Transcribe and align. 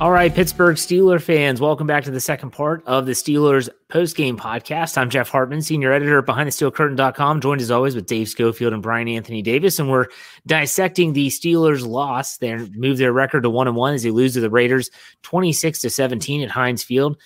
All 0.00 0.10
right, 0.10 0.34
Pittsburgh 0.34 0.76
Steeler 0.76 1.20
fans, 1.20 1.60
welcome 1.60 1.86
back 1.86 2.04
to 2.04 2.10
the 2.10 2.22
second 2.22 2.52
part 2.52 2.82
of 2.86 3.04
the 3.04 3.12
Steelers 3.12 3.68
post-game 3.90 4.38
podcast. 4.38 4.96
I'm 4.96 5.10
Jeff 5.10 5.28
Hartman, 5.28 5.60
senior 5.60 5.92
editor 5.92 6.20
at 6.20 6.24
BehindTheSteelCurtain.com, 6.24 7.42
joined 7.42 7.60
as 7.60 7.70
always 7.70 7.94
with 7.94 8.06
Dave 8.06 8.30
Schofield 8.30 8.72
and 8.72 8.82
Brian 8.82 9.08
Anthony 9.08 9.42
Davis, 9.42 9.78
and 9.78 9.90
we're 9.90 10.06
dissecting 10.46 11.12
the 11.12 11.26
Steelers' 11.26 11.86
loss. 11.86 12.38
They 12.38 12.56
move 12.56 12.96
their 12.96 13.12
record 13.12 13.42
to 13.42 13.50
one 13.50 13.68
and 13.68 13.76
one 13.76 13.92
as 13.92 14.02
they 14.02 14.10
lose 14.10 14.32
to 14.32 14.40
the 14.40 14.48
Raiders, 14.48 14.90
26 15.20 15.80
to 15.80 15.90
17 15.90 16.40
at 16.40 16.50
Heinz 16.50 16.82
Field. 16.82 17.18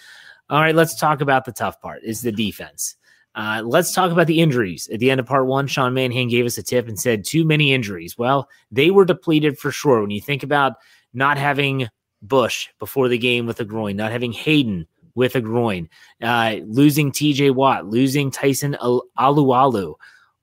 All 0.50 0.60
right, 0.60 0.74
let's 0.74 0.98
talk 0.98 1.20
about 1.20 1.44
the 1.44 1.52
tough 1.52 1.80
part: 1.80 2.02
is 2.02 2.22
the 2.22 2.32
defense. 2.32 2.96
Uh, 3.36 3.62
let's 3.64 3.94
talk 3.94 4.10
about 4.10 4.26
the 4.26 4.40
injuries. 4.40 4.88
At 4.92 4.98
the 4.98 5.12
end 5.12 5.20
of 5.20 5.26
part 5.26 5.46
one, 5.46 5.68
Sean 5.68 5.94
Manhan 5.94 6.28
gave 6.28 6.44
us 6.44 6.58
a 6.58 6.62
tip 6.64 6.88
and 6.88 6.98
said 6.98 7.24
too 7.24 7.44
many 7.44 7.72
injuries. 7.72 8.18
Well, 8.18 8.48
they 8.72 8.90
were 8.90 9.04
depleted 9.04 9.60
for 9.60 9.70
sure. 9.70 10.00
When 10.00 10.10
you 10.10 10.20
think 10.20 10.42
about 10.42 10.72
not 11.12 11.38
having 11.38 11.88
Bush 12.28 12.68
before 12.78 13.08
the 13.08 13.18
game 13.18 13.46
with 13.46 13.60
a 13.60 13.64
groin, 13.64 13.96
not 13.96 14.12
having 14.12 14.32
Haden 14.32 14.86
with 15.14 15.36
a 15.36 15.40
groin, 15.40 15.88
uh, 16.22 16.56
losing 16.64 17.12
TJ 17.12 17.54
Watt, 17.54 17.86
losing 17.86 18.30
Tyson 18.30 18.76
Alualu, 18.80 19.94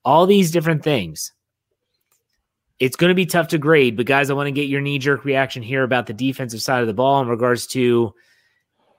all 0.04 0.26
these 0.26 0.50
different 0.50 0.82
things. 0.82 1.32
It's 2.78 2.96
going 2.96 3.10
to 3.10 3.14
be 3.14 3.26
tough 3.26 3.48
to 3.48 3.58
grade, 3.58 3.96
but 3.96 4.06
guys, 4.06 4.30
I 4.30 4.34
want 4.34 4.46
to 4.48 4.52
get 4.52 4.68
your 4.68 4.80
knee 4.80 4.98
jerk 4.98 5.24
reaction 5.24 5.62
here 5.62 5.84
about 5.84 6.06
the 6.06 6.14
defensive 6.14 6.62
side 6.62 6.80
of 6.80 6.86
the 6.86 6.94
ball 6.94 7.20
in 7.20 7.28
regards 7.28 7.66
to 7.68 8.14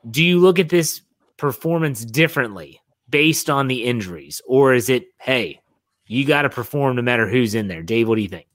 do 0.09 0.23
you 0.23 0.39
look 0.39 0.59
at 0.59 0.69
this 0.69 1.01
performance 1.37 2.05
differently 2.05 2.79
based 3.09 3.49
on 3.49 3.67
the 3.67 3.83
injuries, 3.83 4.41
or 4.45 4.73
is 4.73 4.89
it, 4.89 5.07
hey, 5.19 5.59
you 6.07 6.25
got 6.25 6.43
to 6.43 6.49
perform 6.49 6.95
no 6.95 7.01
matter 7.01 7.27
who's 7.27 7.55
in 7.55 7.67
there? 7.67 7.83
Dave, 7.83 8.07
what 8.07 8.15
do 8.15 8.21
you 8.21 8.29
think? 8.29 8.47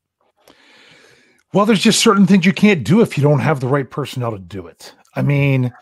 Well, 1.52 1.64
there's 1.64 1.82
just 1.82 2.00
certain 2.00 2.26
things 2.26 2.44
you 2.44 2.52
can't 2.52 2.84
do 2.84 3.00
if 3.00 3.16
you 3.16 3.22
don't 3.22 3.40
have 3.40 3.60
the 3.60 3.68
right 3.68 3.88
personnel 3.88 4.32
to 4.32 4.38
do 4.38 4.66
it. 4.66 4.94
I 5.14 5.22
mean, 5.22 5.72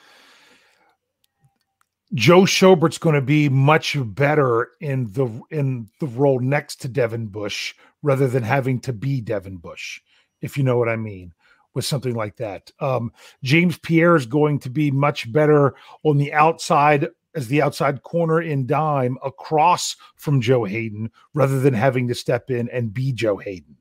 Joe 2.15 2.45
Schobert's 2.45 2.99
going 2.99 3.17
to 3.17 3.21
be 3.21 3.49
much 3.49 3.97
better 3.99 4.71
in 4.81 5.13
the 5.13 5.29
in 5.51 5.89
the 5.99 6.07
role 6.07 6.39
next 6.39 6.77
to 6.83 6.89
Devin 6.89 7.27
Bush 7.27 7.75
rather 8.03 8.29
than 8.29 8.45
having 8.45 8.79
to 8.81 8.93
be 8.93 9.21
Devin 9.21 9.57
Bush, 9.57 10.01
if 10.41 10.57
you 10.57 10.63
know 10.63 10.79
what 10.79 10.89
I 10.89 10.97
mean, 10.97 11.35
with 11.75 11.85
something 11.85 12.15
like 12.15 12.37
that. 12.37 12.71
Um, 12.79 13.13
James 13.43 13.77
Pierre 13.79 14.15
is 14.15 14.27
going 14.27 14.61
to 14.61 14.71
be 14.71 14.93
much 14.93 15.31
better 15.33 15.75
on 16.05 16.17
the 16.17 16.33
outside 16.33 17.09
as 17.35 17.49
the 17.49 17.61
outside 17.61 18.03
corner 18.03 18.41
in 18.41 18.67
dime 18.67 19.19
across 19.25 19.97
from 20.15 20.41
Joe 20.41 20.65
Haden 20.65 21.11
rather 21.35 21.61
than 21.61 21.75
having 21.75 22.07
to 22.09 22.15
step 22.15 22.51
in 22.51 22.69
and 22.71 22.95
be 22.95 23.13
Joe 23.13 23.37
Haden. 23.37 23.77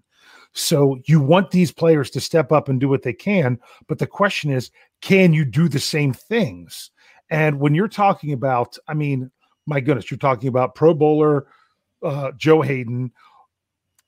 So 0.55 0.99
you 1.05 1.19
want 1.19 1.51
these 1.51 1.71
players 1.71 2.09
to 2.11 2.21
step 2.21 2.51
up 2.51 2.69
and 2.69 2.79
do 2.79 2.87
what 2.87 3.03
they 3.03 3.13
can, 3.13 3.59
but 3.87 3.99
the 3.99 4.07
question 4.07 4.49
is, 4.49 4.71
can 5.01 5.33
you 5.33 5.43
do 5.43 5.67
the 5.67 5.79
same 5.79 6.13
things? 6.13 6.91
And 7.29 7.59
when 7.59 7.75
you're 7.75 7.89
talking 7.89 8.31
about, 8.31 8.77
I 8.87 8.93
mean, 8.93 9.29
my 9.65 9.81
goodness, 9.81 10.09
you're 10.09 10.17
talking 10.17 10.47
about 10.47 10.73
Pro 10.75 10.93
Bowler 10.93 11.47
uh, 12.03 12.31
Joe 12.37 12.61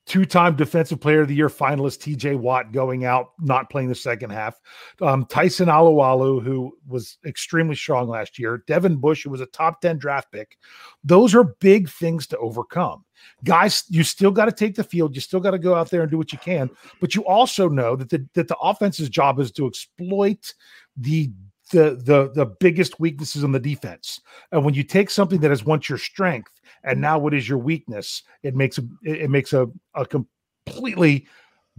Haden, 0.08 0.22
two-time 0.22 0.56
defensive 0.56 1.00
player 1.00 1.22
of 1.22 1.28
the 1.28 1.36
year 1.36 1.50
finalist 1.50 2.00
TJ 2.00 2.38
Watt 2.38 2.72
going 2.72 3.06
out, 3.06 3.32
not 3.40 3.70
playing 3.70 3.90
the 3.90 3.96
second 3.96 4.32
half. 4.32 4.60
Um, 5.02 5.26
Tyson 5.26 5.68
Alualu, 5.68 6.44
who 6.44 6.78
was 6.88 7.18
extremely 7.26 7.76
strong 7.76 8.08
last 8.08 8.40
year. 8.40 8.64
Devin 8.68 8.98
Bush, 8.98 9.24
who 9.24 9.30
was 9.30 9.42
a 9.42 9.46
top 9.48 9.82
10 9.82 9.98
draft 9.98 10.32
pick. 10.32 10.58
Those 11.04 11.36
are 11.36 11.56
big 11.60 11.90
things 11.90 12.28
to 12.28 12.38
overcome. 12.38 13.04
Guys, 13.44 13.84
you 13.90 14.04
still 14.04 14.32
got 14.32 14.46
to 14.46 14.52
take 14.52 14.76
the 14.76 14.84
field. 14.84 15.16
You 15.16 15.22
still 15.22 15.40
got 15.40 15.52
to 15.52 15.60
go 15.60 15.76
out 15.76 15.90
there 15.90 16.02
and 16.02 16.12
do 16.12 16.18
what 16.18 16.32
you 16.32 16.40
can. 16.40 16.70
But 17.02 17.16
you 17.16 17.26
also 17.26 17.68
know 17.68 17.96
that 17.96 18.10
the, 18.10 18.28
that 18.34 18.48
the 18.48 18.58
offense's 18.58 19.10
job 19.10 19.40
is 19.40 19.52
to 19.54 19.68
exploit 19.68 20.54
the 20.96 21.32
the 21.72 22.02
the 22.02 22.32
the 22.34 22.46
biggest 22.46 22.98
weaknesses 23.00 23.44
on 23.44 23.52
the 23.52 23.60
defense. 23.60 24.22
And 24.54 24.64
when 24.64 24.74
you 24.74 24.84
take 24.84 25.10
something 25.10 25.42
that 25.42 25.52
is 25.52 25.66
once 25.66 25.90
your 25.90 25.98
strength 25.98 26.57
and 26.84 27.02
now 27.02 27.18
what 27.18 27.34
is 27.34 27.48
your 27.48 27.58
weakness? 27.58 28.24
It 28.44 28.56
makes 28.56 28.78
a 28.78 28.84
it 29.04 29.30
makes 29.30 29.54
a, 29.54 29.68
a 29.96 30.06
completely 30.06 31.28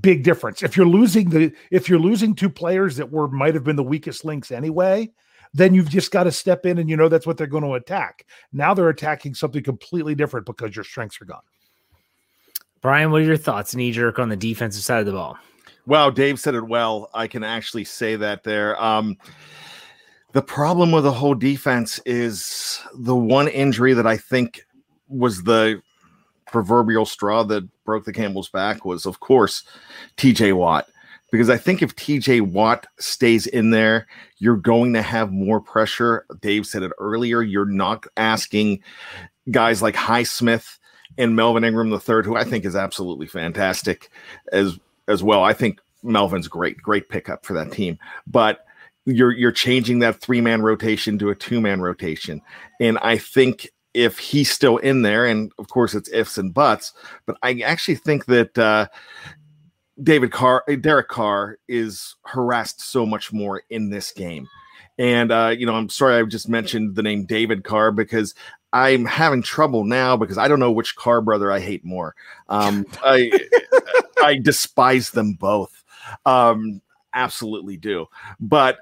big 0.00 0.22
difference. 0.22 0.62
If 0.62 0.76
you're 0.76 0.86
losing 0.86 1.30
the 1.30 1.52
if 1.70 1.88
you're 1.88 1.98
losing 1.98 2.34
two 2.34 2.50
players 2.50 2.96
that 2.96 3.10
were 3.10 3.28
might 3.28 3.54
have 3.54 3.64
been 3.64 3.76
the 3.76 3.82
weakest 3.82 4.24
links 4.24 4.50
anyway 4.50 5.10
then 5.54 5.74
you've 5.74 5.88
just 5.88 6.10
got 6.10 6.24
to 6.24 6.32
step 6.32 6.66
in 6.66 6.78
and 6.78 6.90
you 6.90 6.96
know 6.96 7.08
that's 7.08 7.26
what 7.26 7.36
they're 7.36 7.46
going 7.46 7.64
to 7.64 7.74
attack. 7.74 8.26
Now 8.52 8.74
they're 8.74 8.88
attacking 8.88 9.34
something 9.34 9.62
completely 9.62 10.14
different 10.14 10.46
because 10.46 10.74
your 10.74 10.84
strengths 10.84 11.20
are 11.20 11.26
gone. 11.26 11.42
Brian 12.80 13.10
what 13.10 13.22
are 13.22 13.24
your 13.24 13.36
thoughts? 13.36 13.74
Knee 13.74 13.92
jerk 13.92 14.18
on 14.18 14.28
the 14.28 14.36
defensive 14.36 14.84
side 14.84 15.00
of 15.00 15.06
the 15.06 15.12
ball. 15.12 15.36
Well 15.86 16.10
dave 16.10 16.38
said 16.38 16.54
it 16.54 16.66
well. 16.66 17.10
I 17.14 17.26
can 17.26 17.42
actually 17.42 17.84
say 17.84 18.16
that 18.16 18.44
there. 18.44 18.80
Um 18.82 19.16
the 20.32 20.42
problem 20.42 20.92
with 20.92 21.04
the 21.04 21.12
whole 21.12 21.34
defense 21.34 21.98
is 22.04 22.80
the 22.94 23.16
one 23.16 23.48
injury 23.48 23.94
that 23.94 24.06
i 24.06 24.16
think 24.16 24.60
was 25.08 25.42
the 25.44 25.82
proverbial 26.46 27.06
straw 27.06 27.42
that 27.44 27.68
broke 27.84 28.04
the 28.04 28.12
camel's 28.12 28.48
back 28.48 28.84
was, 28.84 29.06
of 29.06 29.20
course, 29.20 29.64
TJ 30.16 30.54
Watt. 30.54 30.88
Because 31.30 31.50
I 31.50 31.58
think 31.58 31.82
if 31.82 31.94
TJ 31.94 32.40
Watt 32.40 32.86
stays 32.98 33.46
in 33.46 33.70
there, 33.70 34.06
you're 34.38 34.56
going 34.56 34.94
to 34.94 35.02
have 35.02 35.30
more 35.30 35.60
pressure. 35.60 36.24
Dave 36.40 36.66
said 36.66 36.82
it 36.82 36.92
earlier. 36.98 37.42
You're 37.42 37.66
not 37.66 38.06
asking 38.16 38.82
guys 39.50 39.82
like 39.82 39.94
Highsmith 39.94 40.78
and 41.18 41.36
Melvin 41.36 41.64
Ingram 41.64 41.92
III, 41.92 42.24
who 42.24 42.36
I 42.36 42.44
think 42.44 42.64
is 42.64 42.76
absolutely 42.76 43.26
fantastic 43.26 44.10
as 44.52 44.78
as 45.06 45.22
well. 45.22 45.42
I 45.42 45.52
think 45.52 45.80
Melvin's 46.02 46.48
great, 46.48 46.78
great 46.78 47.08
pickup 47.08 47.44
for 47.44 47.52
that 47.54 47.72
team. 47.72 47.98
But 48.26 48.64
you're 49.04 49.32
you're 49.32 49.52
changing 49.52 49.98
that 49.98 50.20
three 50.20 50.40
man 50.40 50.62
rotation 50.62 51.18
to 51.18 51.30
a 51.30 51.34
two 51.34 51.60
man 51.60 51.80
rotation, 51.80 52.40
and 52.80 52.98
I 52.98 53.18
think 53.18 53.68
if 53.94 54.18
he's 54.18 54.50
still 54.50 54.76
in 54.78 55.02
there, 55.02 55.26
and 55.26 55.52
of 55.58 55.68
course 55.68 55.94
it's 55.94 56.10
ifs 56.12 56.38
and 56.38 56.54
buts, 56.54 56.92
but 57.26 57.36
I 57.42 57.60
actually 57.60 57.96
think 57.96 58.26
that 58.26 58.56
uh, 58.58 58.86
David 60.02 60.30
Carr, 60.30 60.64
uh, 60.68 60.76
Derek 60.76 61.08
Carr, 61.08 61.58
is 61.68 62.16
harassed 62.24 62.80
so 62.80 63.04
much 63.04 63.32
more 63.32 63.62
in 63.70 63.90
this 63.90 64.12
game. 64.12 64.46
And 64.98 65.30
uh, 65.30 65.54
you 65.56 65.66
know, 65.66 65.74
I'm 65.74 65.88
sorry 65.88 66.16
I 66.16 66.22
just 66.24 66.48
mentioned 66.48 66.96
the 66.96 67.02
name 67.02 67.24
David 67.24 67.64
Carr 67.64 67.92
because 67.92 68.34
I'm 68.72 69.04
having 69.04 69.42
trouble 69.42 69.84
now 69.84 70.16
because 70.16 70.38
I 70.38 70.48
don't 70.48 70.60
know 70.60 70.72
which 70.72 70.96
Carr 70.96 71.20
brother 71.20 71.50
I 71.50 71.60
hate 71.60 71.84
more. 71.84 72.14
Um, 72.48 72.84
I 73.02 73.30
I 74.22 74.38
despise 74.38 75.10
them 75.10 75.34
both. 75.34 75.84
Um, 76.26 76.82
absolutely 77.14 77.76
do. 77.76 78.06
But 78.40 78.78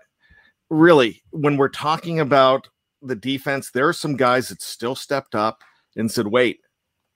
really, 0.70 1.22
when 1.30 1.56
we're 1.56 1.68
talking 1.68 2.20
about 2.20 2.68
the 3.02 3.16
defense, 3.16 3.70
there 3.70 3.88
are 3.88 3.92
some 3.92 4.16
guys 4.16 4.48
that 4.48 4.62
still 4.62 4.94
stepped 4.94 5.34
up 5.34 5.62
and 5.96 6.10
said, 6.10 6.26
wait, 6.26 6.60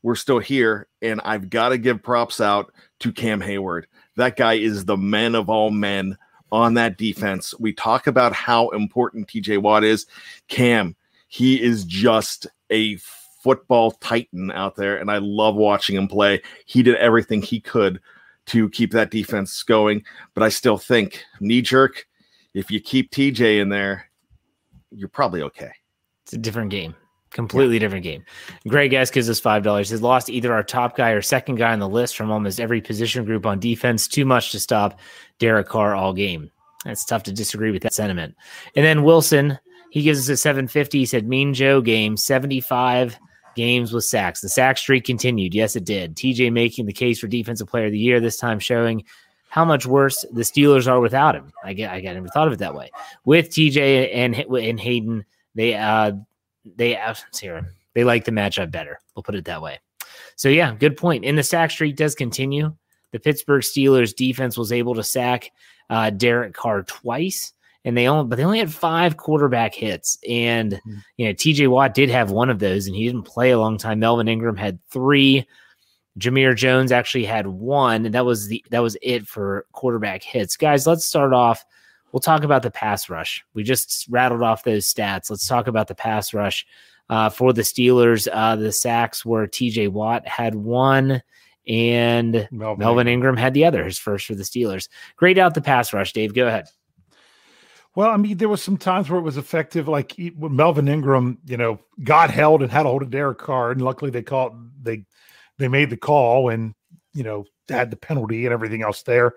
we're 0.03 0.15
still 0.15 0.39
here. 0.39 0.89
And 1.03 1.21
I've 1.25 1.51
got 1.51 1.71
to 1.71 1.79
give 1.79 2.03
props 2.03 2.41
out 2.41 2.73
to 3.01 3.13
Cam 3.13 3.41
Heyward. 3.41 3.85
That 4.17 4.37
guy 4.37 4.55
is 4.55 4.85
the 4.85 4.97
man 4.97 5.35
of 5.35 5.49
all 5.49 5.71
men 5.71 6.17
on 6.53 6.75
that 6.75 6.99
defense. 6.99 7.55
We 7.59 7.73
talk 7.73 8.07
about 8.07 8.33
how 8.33 8.71
important 8.71 9.29
TJ 9.29 9.63
Watt 9.63 9.85
is. 9.85 10.07
Cam, 10.49 10.97
he 11.29 11.63
is 11.63 11.85
just 11.85 12.47
a 12.71 12.97
football 13.43 13.93
titan 13.93 14.51
out 14.51 14.77
there. 14.77 14.99
And 14.99 15.11
I 15.11 15.19
love 15.19 15.55
watching 15.55 15.97
him 15.97 16.09
play. 16.09 16.43
He 16.67 16.83
did 16.83 16.97
everything 16.97 17.43
he 17.43 17.61
could 17.61 18.01
to 18.47 18.69
keep 18.71 18.93
that 18.93 19.11
defense 19.11 19.63
going. 19.63 20.05
But 20.35 20.43
I 20.43 20.49
still 20.49 20.79
think 20.79 21.25
knee 21.41 21.63
jerk, 21.63 22.07
if 22.55 22.71
you 22.71 22.81
keep 22.81 23.11
TJ 23.11 23.61
in 23.61 23.69
there, 23.69 24.10
you're 24.91 25.09
probably 25.09 25.43
okay. 25.43 25.71
It's 26.25 26.33
a 26.33 26.39
different 26.39 26.71
game. 26.71 26.95
Completely 27.31 27.77
yeah. 27.77 27.81
different 27.81 28.03
game. 28.03 28.25
Greg 28.67 28.93
S 28.93 29.11
gives 29.11 29.31
us 29.31 29.39
five 29.39 29.63
dollars. 29.63 29.91
Has 29.91 30.03
lost 30.03 30.29
either 30.29 30.53
our 30.53 30.65
top 30.65 30.97
guy 30.97 31.11
or 31.11 31.23
second 31.23 31.57
guy 31.57 31.73
on 31.73 31.79
the 31.79 31.89
list 31.89 32.17
from 32.17 32.31
almost 32.31 32.59
every 32.59 32.81
position 32.81 33.25
group 33.25 33.47
on 33.47 33.61
defense. 33.61 34.09
Too 34.09 34.25
much 34.25 34.51
to 34.53 34.61
stop 34.61 34.99
Derek 35.39 35.69
Carr 35.69 35.95
all 35.95 36.13
game. 36.13 36.51
That's 36.85 37.05
tough 37.05 37.23
to 37.25 37.33
disagree 37.33 37.71
with 37.71 37.83
that 37.83 37.95
sentiment. 37.95 38.35
And 38.75 38.85
then 38.85 39.05
Wilson, 39.05 39.59
he 39.91 40.03
gives 40.03 40.19
us 40.19 40.29
a 40.29 40.37
750. 40.37 40.99
He 40.99 41.07
said 41.07 41.29
Mean 41.29 41.55
Joe 41.55 41.81
game, 41.81 42.17
75 42.17 43.19
games 43.55 43.93
with 43.93 44.05
sacks. 44.05 44.41
The 44.41 44.49
sack 44.49 44.79
streak 44.79 45.05
continued. 45.05 45.55
Yes, 45.55 45.77
it 45.77 45.85
did. 45.85 46.17
TJ 46.17 46.53
making 46.53 46.87
the 46.87 46.93
case 46.93 47.21
for 47.21 47.27
defensive 47.27 47.69
player 47.69 47.87
of 47.87 47.93
the 47.93 47.99
year, 47.99 48.19
this 48.19 48.39
time 48.39 48.59
showing 48.59 49.05
how 49.51 49.65
much 49.65 49.85
worse 49.85 50.25
the 50.33 50.43
Steelers 50.43 50.87
are 50.87 51.01
without 51.01 51.35
him. 51.35 51.53
I 51.63 51.75
get, 51.75 51.93
I 51.93 52.01
never 52.01 52.29
thought 52.29 52.47
of 52.47 52.55
it 52.55 52.61
that 52.61 52.75
way. 52.75 52.91
With 53.25 53.51
TJ 53.51 54.15
and 54.15 54.35
and 54.35 54.81
Haden, 54.81 55.25
they 55.55 55.75
uh 55.75 56.13
they 56.65 56.97
uh, 56.97 57.15
here 57.39 57.75
they 57.95 58.05
like 58.05 58.25
the 58.25 58.33
matchup 58.33 58.71
better. 58.71 58.99
We'll 59.15 59.25
put 59.25 59.35
it 59.35 59.45
that 59.45 59.61
way. 59.61 59.81
So 60.37 60.49
yeah, 60.49 60.75
good 60.75 60.97
point. 60.97 61.25
And 61.25 61.37
the 61.37 61.43
sack 61.43 61.71
streak 61.71 61.97
does 61.97 62.15
continue. 62.15 62.75
The 63.13 63.19
Pittsburgh 63.19 63.63
Steelers 63.63 64.15
defense 64.15 64.57
was 64.57 64.73
able 64.73 64.95
to 64.95 65.03
sack 65.03 65.51
uh, 65.91 66.11
Derek 66.11 66.55
Carr 66.55 66.85
twice, 66.85 67.53
and 67.85 67.97
they 67.97 68.07
only 68.07 68.29
but 68.29 68.37
they 68.37 68.45
only 68.45 68.61
had 68.61 68.73
five 68.73 69.17
quarterback 69.17 69.75
hits. 69.75 70.17
And 70.29 70.75
mm-hmm. 70.75 70.95
you 71.17 71.27
know, 71.27 71.35
TJ 71.35 71.69
Watt 71.69 71.93
did 71.93 72.09
have 72.09 72.31
one 72.31 72.51
of 72.51 72.61
those, 72.61 72.87
and 72.87 72.95
he 72.95 73.05
didn't 73.05 73.25
play 73.25 73.51
a 73.51 73.59
long 73.59 73.79
time. 73.79 73.99
Melvin 73.99 74.29
Ingram 74.29 74.57
had 74.57 74.79
three. 74.91 75.47
Jamir 76.19 76.57
Jones 76.57 76.93
actually 76.93 77.25
had 77.25 77.47
one, 77.47 78.07
and 78.07 78.15
that 78.15 78.25
was 78.25 78.49
the 78.49 78.65
that 78.71 78.83
was 78.83 78.97
it 79.03 79.27
for 79.27 79.67
quarterback 79.73 80.23
hits. 80.23 80.57
Guys, 80.57 80.87
let's 80.87 81.05
start 81.05 81.33
off 81.33 81.65
we'll 82.13 82.21
talk 82.21 82.45
about 82.45 82.63
the 82.63 82.71
pass 82.71 83.09
rush. 83.09 83.45
We 83.55 83.63
just 83.63 84.07
rattled 84.09 84.43
off 84.43 84.65
those 84.65 84.93
stats. 84.93 85.31
Let's 85.31 85.47
talk 85.47 85.67
about 85.67 85.89
the 85.89 85.95
pass 85.95 86.35
rush 86.35 86.67
uh, 87.09 87.29
for 87.29 87.53
the 87.53 87.63
Steelers. 87.63 88.29
Uh, 88.31 88.57
the 88.57 88.73
sacks 88.73 89.25
were 89.25 89.47
TJ 89.47 89.89
Watt 89.89 90.27
had 90.27 90.55
one 90.55 91.23
and 91.67 92.49
Melvin, 92.51 92.79
Melvin 92.79 93.09
Ingram 93.09 93.37
had 93.37 93.55
the 93.55 93.65
other, 93.65 93.85
his 93.85 93.99
first 93.99 94.27
for 94.27 94.35
the 94.35 94.43
Steelers. 94.43 94.89
Great 95.17 95.39
out 95.39 95.55
the 95.55 95.61
pass 95.61 95.93
rush, 95.93 96.13
Dave. 96.13 96.35
Go 96.35 96.47
ahead. 96.47 96.67
Well, 97.97 98.09
I 98.09 98.17
mean, 98.17 98.37
there 98.37 98.49
was 98.49 98.63
some 98.63 98.77
times 98.77 99.11
where 99.11 99.19
it 99.19 99.25
was 99.25 99.37
effective, 99.37 99.89
like 99.89 100.15
Melvin 100.37 100.89
Ingram, 100.89 101.39
you 101.47 101.57
know, 101.57 101.81
got 102.05 102.31
held 102.31 102.63
and 102.63 102.71
had 102.71 102.87
a 102.87 102.89
hold 102.89 103.03
of 103.03 103.11
Derek 103.11 103.39
Carr, 103.39 103.73
and 103.73 103.83
luckily 103.83 104.11
they 104.11 104.23
caught 104.23 104.55
they 104.83 105.05
they 105.61 105.69
made 105.69 105.91
the 105.91 105.97
call 105.97 106.49
and 106.49 106.75
you 107.15 107.23
know 107.23 107.45
had 107.69 107.91
the 107.91 107.97
penalty 107.97 108.45
and 108.47 108.53
everything 108.53 108.83
else 108.83 109.03
there. 109.03 109.35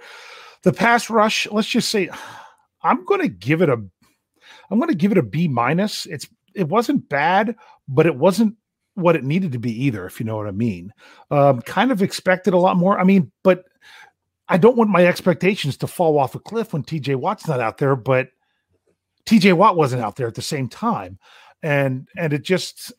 The 0.63 0.73
pass 0.73 1.09
rush, 1.09 1.47
let's 1.51 1.67
just 1.67 1.89
say, 1.89 2.09
I'm 2.83 3.05
going 3.05 3.21
to 3.21 3.29
give 3.29 3.61
it 3.61 3.69
a, 3.69 3.73
I'm 3.73 4.79
going 4.79 4.89
to 4.89 4.95
give 4.95 5.11
it 5.11 5.17
a 5.17 5.23
B 5.23 5.47
minus. 5.47 6.05
It's 6.07 6.27
it 6.55 6.67
wasn't 6.67 7.09
bad, 7.09 7.55
but 7.87 8.05
it 8.05 8.15
wasn't 8.15 8.55
what 8.95 9.15
it 9.15 9.23
needed 9.23 9.51
to 9.53 9.59
be 9.59 9.85
either, 9.85 10.05
if 10.05 10.19
you 10.19 10.25
know 10.25 10.35
what 10.35 10.47
I 10.47 10.51
mean. 10.51 10.93
Um, 11.31 11.61
kind 11.61 11.91
of 11.91 12.01
expected 12.01 12.53
a 12.53 12.59
lot 12.59 12.77
more. 12.77 12.99
I 12.99 13.03
mean, 13.03 13.31
but 13.43 13.65
I 14.49 14.57
don't 14.57 14.77
want 14.77 14.89
my 14.89 15.05
expectations 15.05 15.77
to 15.77 15.87
fall 15.87 16.19
off 16.19 16.35
a 16.35 16.39
cliff 16.39 16.73
when 16.73 16.83
TJ 16.83 17.15
Watt's 17.15 17.47
not 17.47 17.59
out 17.59 17.77
there, 17.77 17.95
but 17.95 18.29
TJ 19.25 19.53
Watt 19.53 19.77
wasn't 19.77 20.03
out 20.03 20.15
there 20.15 20.27
at 20.27 20.35
the 20.35 20.41
same 20.41 20.67
time. 20.67 21.17
And 21.63 22.07
and 22.17 22.33
it 22.33 22.43
just 22.43 22.91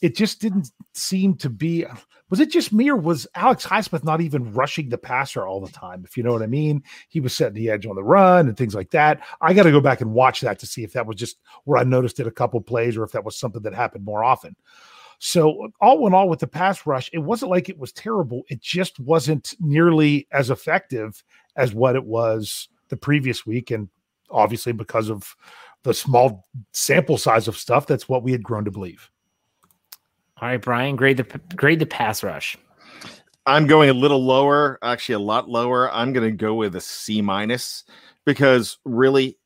it 0.00 0.16
just 0.16 0.40
didn't 0.40 0.70
seem 0.94 1.36
to 1.38 1.50
be 1.50 1.84
was 2.30 2.40
it 2.40 2.50
just 2.50 2.72
me 2.72 2.88
or 2.88 2.96
was 2.96 3.26
Alex 3.34 3.66
Highsmith 3.66 4.04
not 4.04 4.20
even 4.20 4.52
rushing 4.52 4.88
the 4.88 4.96
passer 4.96 5.46
all 5.46 5.60
the 5.60 5.72
time? 5.72 6.04
If 6.06 6.16
you 6.16 6.22
know 6.22 6.32
what 6.32 6.42
I 6.42 6.46
mean, 6.46 6.82
he 7.08 7.20
was 7.20 7.34
setting 7.34 7.54
the 7.54 7.70
edge 7.70 7.86
on 7.86 7.96
the 7.96 8.04
run 8.04 8.48
and 8.48 8.56
things 8.56 8.74
like 8.74 8.90
that. 8.92 9.20
I 9.40 9.52
got 9.52 9.64
to 9.64 9.72
go 9.72 9.80
back 9.80 10.00
and 10.00 10.12
watch 10.12 10.40
that 10.40 10.60
to 10.60 10.66
see 10.66 10.84
if 10.84 10.92
that 10.92 11.06
was 11.06 11.16
just 11.16 11.38
where 11.64 11.78
I 11.78 11.84
noticed 11.84 12.20
it 12.20 12.28
a 12.28 12.32
couple 12.32 12.60
plays 12.60 12.96
or 12.96 13.02
if 13.02 13.12
that 13.12 13.24
was 13.24 13.36
something 13.36 13.62
that 13.62 13.74
happened 13.74 14.04
more 14.04 14.22
often. 14.22 14.54
So, 15.22 15.68
all 15.82 16.06
in 16.06 16.14
all, 16.14 16.30
with 16.30 16.38
the 16.38 16.46
pass 16.46 16.86
rush, 16.86 17.10
it 17.12 17.18
wasn't 17.18 17.50
like 17.50 17.68
it 17.68 17.78
was 17.78 17.92
terrible. 17.92 18.42
It 18.48 18.62
just 18.62 18.98
wasn't 18.98 19.54
nearly 19.60 20.26
as 20.32 20.48
effective 20.48 21.22
as 21.56 21.74
what 21.74 21.94
it 21.94 22.04
was 22.04 22.68
the 22.88 22.96
previous 22.96 23.44
week. 23.44 23.70
And 23.70 23.90
obviously, 24.30 24.72
because 24.72 25.10
of 25.10 25.36
the 25.82 25.92
small 25.92 26.46
sample 26.72 27.18
size 27.18 27.48
of 27.48 27.58
stuff, 27.58 27.86
that's 27.86 28.08
what 28.08 28.22
we 28.22 28.32
had 28.32 28.42
grown 28.42 28.64
to 28.64 28.70
believe. 28.70 29.10
All 30.40 30.48
right, 30.48 30.60
Brian, 30.60 30.96
grade 30.96 31.18
the 31.18 31.40
grade 31.54 31.80
the 31.80 31.86
pass 31.86 32.22
rush. 32.22 32.56
I'm 33.46 33.66
going 33.66 33.90
a 33.90 33.94
little 33.94 34.24
lower, 34.24 34.78
actually 34.82 35.16
a 35.16 35.20
lot 35.20 35.48
lower. 35.50 35.90
I'm 35.92 36.12
going 36.12 36.30
to 36.30 36.36
go 36.36 36.54
with 36.54 36.76
a 36.76 36.80
C 36.80 37.20
minus 37.20 37.84
because 38.24 38.78
really 38.84 39.38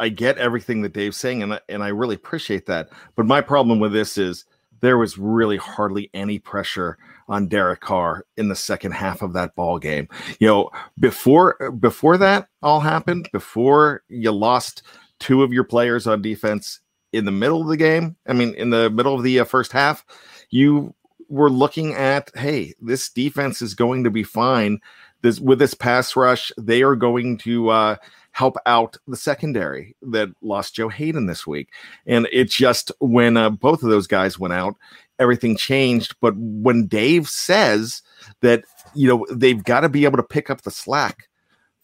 I 0.00 0.08
get 0.08 0.38
everything 0.38 0.82
that 0.82 0.94
Dave's 0.94 1.18
saying 1.18 1.42
and 1.42 1.60
and 1.68 1.82
I 1.82 1.88
really 1.88 2.14
appreciate 2.14 2.64
that. 2.66 2.88
But 3.14 3.26
my 3.26 3.42
problem 3.42 3.78
with 3.78 3.92
this 3.92 4.16
is 4.16 4.46
there 4.80 4.96
was 4.96 5.18
really 5.18 5.58
hardly 5.58 6.10
any 6.14 6.38
pressure 6.38 6.96
on 7.28 7.48
Derek 7.48 7.80
Carr 7.80 8.24
in 8.36 8.48
the 8.48 8.56
second 8.56 8.92
half 8.92 9.20
of 9.20 9.34
that 9.34 9.54
ball 9.54 9.78
game. 9.78 10.08
You 10.38 10.48
know, 10.48 10.70
before 10.98 11.72
before 11.72 12.16
that 12.18 12.48
all 12.62 12.80
happened, 12.80 13.28
before 13.32 14.02
you 14.08 14.32
lost 14.32 14.82
two 15.18 15.42
of 15.42 15.52
your 15.52 15.64
players 15.64 16.06
on 16.06 16.22
defense 16.22 16.80
in 17.16 17.24
the 17.24 17.32
middle 17.32 17.60
of 17.60 17.68
the 17.68 17.76
game, 17.76 18.16
I 18.26 18.32
mean 18.32 18.54
in 18.54 18.70
the 18.70 18.90
middle 18.90 19.14
of 19.14 19.22
the 19.22 19.40
uh, 19.40 19.44
first 19.44 19.72
half, 19.72 20.04
you 20.50 20.94
were 21.28 21.50
looking 21.50 21.94
at, 21.94 22.30
hey, 22.36 22.74
this 22.80 23.08
defense 23.08 23.60
is 23.60 23.74
going 23.74 24.04
to 24.04 24.10
be 24.10 24.22
fine. 24.22 24.80
This 25.22 25.40
with 25.40 25.58
this 25.58 25.74
pass 25.74 26.14
rush, 26.14 26.52
they 26.58 26.82
are 26.82 26.96
going 26.96 27.38
to 27.38 27.70
uh 27.70 27.96
help 28.36 28.56
out 28.66 28.98
the 29.08 29.16
secondary 29.16 29.96
that 30.02 30.28
lost 30.42 30.74
Joe 30.74 30.90
Haden 30.90 31.24
this 31.24 31.46
week. 31.46 31.70
And 32.06 32.28
it's 32.30 32.54
just 32.54 32.92
when 33.00 33.38
uh, 33.38 33.48
both 33.48 33.82
of 33.82 33.88
those 33.88 34.06
guys 34.06 34.38
went 34.38 34.52
out, 34.52 34.74
everything 35.18 35.56
changed. 35.56 36.14
But 36.20 36.34
when 36.36 36.86
Dave 36.86 37.28
says 37.28 38.02
that, 38.42 38.64
you 38.94 39.08
know, 39.08 39.26
they've 39.32 39.64
got 39.64 39.80
to 39.80 39.88
be 39.88 40.04
able 40.04 40.18
to 40.18 40.22
pick 40.22 40.50
up 40.50 40.60
the 40.62 40.70
slack 40.70 41.30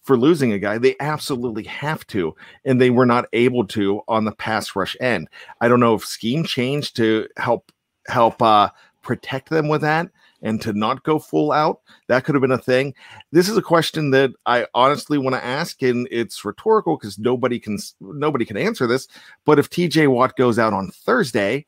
for 0.03 0.17
losing 0.17 0.53
a 0.53 0.59
guy, 0.59 0.79
they 0.79 0.97
absolutely 1.01 1.65
have 1.65 2.07
to. 2.09 2.35
And 2.65 2.81
they 2.81 2.91
were 2.91 3.07
not 3.07 3.27
able 3.33 3.67
to 3.69 4.03
on 4.09 4.25
the 4.25 4.33
pass 4.33 4.75
rush 4.75 4.97
end. 5.01 5.29
I 5.61 5.69
don't 5.69 5.81
know 5.81 5.95
if 5.95 6.05
scheme 6.05 6.45
changed 6.45 6.97
to 6.97 7.29
help 7.37 7.73
help 8.09 8.43
uh, 8.43 8.69
protect 9.03 9.51
them 9.51 9.69
with 9.69 9.81
that 9.83 10.11
and 10.43 10.61
to 10.61 10.73
not 10.73 11.05
go 11.05 11.19
full 11.19 11.53
out. 11.53 11.81
That 12.09 12.25
could 12.25 12.35
have 12.35 12.43
been 12.43 12.51
a 12.51 12.59
thing. 12.59 12.95
This 13.31 13.49
is 13.49 13.57
a 13.57 13.63
question 13.63 14.11
that 14.11 14.33
I 14.45 14.67
honestly 14.75 15.19
want 15.19 15.35
to 15.35 15.45
ask, 15.45 15.81
and 15.83 16.09
it's 16.11 16.45
rhetorical 16.45 16.97
because 16.97 17.19
nobody 17.19 17.59
can 17.59 17.79
nobody 18.01 18.45
can 18.45 18.57
answer 18.57 18.87
this. 18.87 19.09
But 19.45 19.59
if 19.59 19.71
TJ 19.71 20.09
Watt 20.09 20.37
goes 20.37 20.59
out 20.59 20.73
on 20.73 20.91
Thursday, 20.91 21.67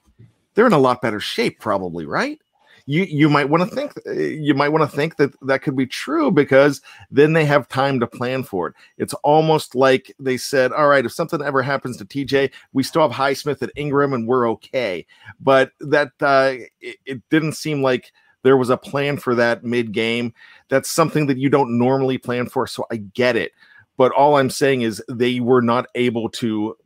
they're 0.54 0.66
in 0.66 0.72
a 0.72 0.78
lot 0.78 1.02
better 1.02 1.20
shape, 1.20 1.60
probably, 1.60 2.04
right? 2.04 2.40
You 2.86 3.04
you 3.04 3.30
might 3.30 3.48
want 3.48 3.68
to 3.68 3.74
think 3.74 3.94
you 4.06 4.54
might 4.54 4.68
want 4.68 4.88
to 4.88 4.96
think 4.96 5.16
that 5.16 5.34
that 5.46 5.62
could 5.62 5.76
be 5.76 5.86
true 5.86 6.30
because 6.30 6.82
then 7.10 7.32
they 7.32 7.46
have 7.46 7.66
time 7.68 7.98
to 8.00 8.06
plan 8.06 8.42
for 8.42 8.68
it. 8.68 8.74
It's 8.98 9.14
almost 9.24 9.74
like 9.74 10.14
they 10.18 10.36
said, 10.36 10.70
"All 10.72 10.88
right, 10.88 11.04
if 11.04 11.12
something 11.12 11.40
ever 11.40 11.62
happens 11.62 11.96
to 11.96 12.04
TJ, 12.04 12.50
we 12.74 12.82
still 12.82 13.02
have 13.02 13.10
Highsmith 13.10 13.62
and 13.62 13.72
Ingram, 13.74 14.12
and 14.12 14.28
we're 14.28 14.48
okay." 14.50 15.06
But 15.40 15.72
that 15.80 16.12
uh, 16.20 16.56
it, 16.80 16.98
it 17.06 17.22
didn't 17.30 17.52
seem 17.52 17.82
like 17.82 18.12
there 18.42 18.58
was 18.58 18.70
a 18.70 18.76
plan 18.76 19.16
for 19.16 19.34
that 19.34 19.64
mid 19.64 19.92
game. 19.92 20.34
That's 20.68 20.90
something 20.90 21.26
that 21.26 21.38
you 21.38 21.48
don't 21.48 21.78
normally 21.78 22.18
plan 22.18 22.46
for. 22.46 22.66
So 22.66 22.86
I 22.92 22.96
get 22.96 23.34
it. 23.34 23.52
But 23.96 24.12
all 24.12 24.36
I'm 24.36 24.50
saying 24.50 24.82
is 24.82 25.02
they 25.08 25.40
were 25.40 25.62
not 25.62 25.86
able 25.94 26.28
to 26.30 26.76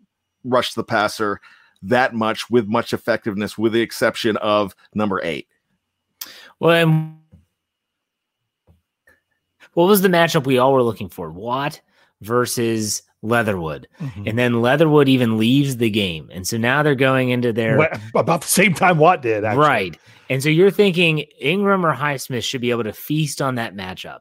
rush 0.44 0.74
the 0.74 0.84
passer 0.84 1.40
that 1.82 2.14
much 2.14 2.50
with 2.50 2.66
much 2.66 2.92
effectiveness, 2.92 3.58
with 3.58 3.72
the 3.72 3.80
exception 3.80 4.36
of 4.38 4.74
number 4.94 5.20
eight. 5.22 5.48
Well, 6.60 6.70
and 6.72 7.19
what 9.75 9.87
was 9.87 10.02
the 10.02 10.08
matchup 10.08 10.46
we 10.46 10.58
all 10.58 10.72
were 10.72 10.82
looking 10.82 11.08
for? 11.08 11.31
Watt 11.31 11.81
versus 12.20 13.02
Leatherwood. 13.22 13.88
Mm-hmm. 14.00 14.28
And 14.28 14.38
then 14.38 14.60
Leatherwood 14.60 15.08
even 15.08 15.38
leaves 15.38 15.77
the 15.77 15.91
game. 15.91 16.29
And 16.32 16.46
so 16.46 16.56
now 16.56 16.82
they're 16.82 16.94
going 16.94 17.31
into 17.31 17.53
their 17.53 17.79
about 18.15 18.43
the 18.43 18.48
same 18.48 18.74
time 18.74 18.98
Watt 18.98 19.22
did, 19.22 19.44
actually. 19.44 19.67
Right. 19.67 19.98
And 20.31 20.43
so 20.43 20.48
you're 20.48 20.70
thinking 20.70 21.20
Ingram 21.41 21.86
or 21.86 21.94
Highsmith 21.94 22.44
should 22.44 22.60
be 22.60 22.70
able 22.70 22.84
to 22.84 22.93
feast 22.93 23.41
on 23.41 23.55
that 23.55 23.74
matchup. 23.74 24.20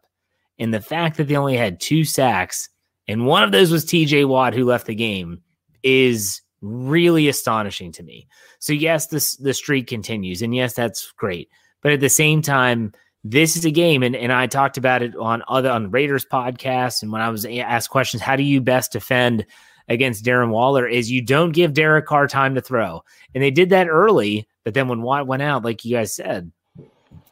And 0.59 0.73
the 0.73 0.81
fact 0.81 1.17
that 1.17 1.27
they 1.27 1.35
only 1.35 1.57
had 1.57 1.79
two 1.79 2.03
sacks 2.03 2.69
and 3.07 3.25
one 3.25 3.43
of 3.43 3.51
those 3.51 3.71
was 3.71 3.85
TJ 3.85 4.27
Watt 4.27 4.53
who 4.53 4.65
left 4.65 4.85
the 4.85 4.95
game 4.95 5.41
is 5.83 6.41
really 6.61 7.27
astonishing 7.27 7.91
to 7.93 8.03
me. 8.03 8.27
So 8.59 8.73
yes, 8.73 9.07
this 9.07 9.37
the 9.37 9.53
streak 9.53 9.87
continues, 9.87 10.41
and 10.41 10.53
yes, 10.53 10.73
that's 10.73 11.11
great. 11.13 11.49
But 11.87 11.93
at 11.93 11.99
the 12.01 12.09
same 12.09 12.41
time, 12.41 12.91
this 13.23 13.55
is 13.55 13.63
a 13.63 13.71
game, 13.71 14.03
and, 14.03 14.13
and 14.13 14.33
I 14.33 14.47
talked 14.47 14.75
about 14.75 15.01
it 15.01 15.15
on 15.15 15.41
other 15.47 15.69
on 15.69 15.89
Raiders 15.89 16.25
podcasts, 16.25 17.01
and 17.01 17.13
when 17.13 17.21
I 17.21 17.29
was 17.29 17.45
asked 17.45 17.91
questions, 17.91 18.21
how 18.21 18.35
do 18.35 18.43
you 18.43 18.59
best 18.59 18.91
defend 18.91 19.45
against 19.87 20.25
Darren 20.25 20.49
Waller? 20.49 20.85
Is 20.85 21.09
you 21.09 21.21
don't 21.21 21.53
give 21.53 21.73
Derek 21.73 22.05
Carr 22.05 22.27
time 22.27 22.55
to 22.55 22.61
throw, 22.61 23.05
and 23.33 23.41
they 23.41 23.51
did 23.51 23.69
that 23.69 23.87
early, 23.87 24.49
but 24.65 24.73
then 24.73 24.89
when 24.89 25.01
Watt 25.01 25.27
went 25.27 25.43
out, 25.43 25.63
like 25.63 25.85
you 25.85 25.95
guys 25.95 26.13
said, 26.13 26.51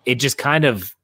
it 0.05 0.21
just 0.21 0.37
kind 0.37 0.63
of 0.63 0.95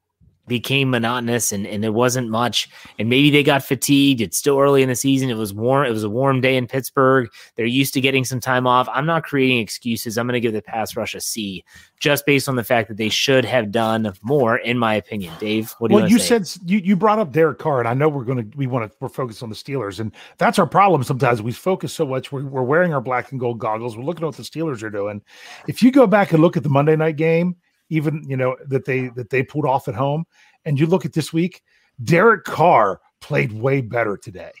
became 0.46 0.90
monotonous 0.90 1.52
and, 1.52 1.66
and 1.66 1.84
there 1.84 1.92
wasn't 1.92 2.28
much. 2.30 2.68
And 2.98 3.08
maybe 3.08 3.30
they 3.30 3.42
got 3.42 3.62
fatigued. 3.62 4.20
It's 4.20 4.36
still 4.38 4.58
early 4.58 4.82
in 4.82 4.88
the 4.88 4.96
season. 4.96 5.28
It 5.28 5.36
was 5.36 5.52
warm. 5.52 5.86
It 5.86 5.90
was 5.90 6.04
a 6.04 6.10
warm 6.10 6.40
day 6.40 6.56
in 6.56 6.66
Pittsburgh. 6.66 7.28
They're 7.56 7.66
used 7.66 7.94
to 7.94 8.00
getting 8.00 8.24
some 8.24 8.40
time 8.40 8.66
off. 8.66 8.88
I'm 8.90 9.06
not 9.06 9.24
creating 9.24 9.58
excuses. 9.58 10.16
I'm 10.16 10.26
going 10.26 10.34
to 10.34 10.40
give 10.40 10.52
the 10.52 10.62
pass 10.62 10.96
rush 10.96 11.14
a 11.14 11.20
C 11.20 11.64
just 12.00 12.26
based 12.26 12.48
on 12.48 12.56
the 12.56 12.64
fact 12.64 12.88
that 12.88 12.96
they 12.96 13.08
should 13.08 13.44
have 13.44 13.70
done 13.70 14.12
more, 14.22 14.56
in 14.56 14.78
my 14.78 14.94
opinion. 14.94 15.32
Dave, 15.38 15.74
what 15.78 15.88
do 15.88 15.94
you 15.94 16.00
think? 16.00 16.02
well, 16.02 16.10
you 16.10 16.22
you 16.22 16.44
said 16.44 16.62
you, 16.64 16.78
you 16.78 16.96
brought 16.96 17.18
up 17.18 17.32
Derek 17.32 17.58
Carr, 17.58 17.80
and 17.80 17.88
I 17.88 17.94
know 17.94 18.08
we're 18.08 18.24
going 18.24 18.50
to, 18.50 18.56
we 18.56 18.66
want 18.66 18.90
to, 18.90 18.96
we're 19.00 19.08
focused 19.08 19.42
on 19.42 19.48
the 19.48 19.54
Steelers. 19.54 20.00
And 20.00 20.12
that's 20.38 20.58
our 20.58 20.66
problem 20.66 21.02
sometimes. 21.02 21.42
We 21.42 21.52
focus 21.52 21.92
so 21.92 22.06
much. 22.06 22.32
We're, 22.32 22.44
we're 22.44 22.62
wearing 22.62 22.94
our 22.94 23.00
black 23.00 23.32
and 23.32 23.40
gold 23.40 23.58
goggles. 23.58 23.96
We're 23.96 24.04
looking 24.04 24.24
at 24.24 24.26
what 24.26 24.36
the 24.36 24.42
Steelers 24.42 24.82
are 24.82 24.90
doing. 24.90 25.22
If 25.68 25.82
you 25.82 25.90
go 25.90 26.06
back 26.06 26.32
and 26.32 26.42
look 26.42 26.56
at 26.56 26.62
the 26.62 26.68
Monday 26.68 26.96
night 26.96 27.16
game, 27.16 27.56
even 27.92 28.24
you 28.26 28.36
know 28.36 28.56
that 28.66 28.86
they 28.86 29.08
that 29.08 29.30
they 29.30 29.42
pulled 29.42 29.66
off 29.66 29.86
at 29.86 29.94
home. 29.94 30.24
And 30.64 30.80
you 30.80 30.86
look 30.86 31.04
at 31.04 31.12
this 31.12 31.32
week, 31.32 31.62
Derek 32.02 32.44
Carr 32.44 33.00
played 33.20 33.52
way 33.52 33.80
better 33.80 34.16
today. 34.16 34.52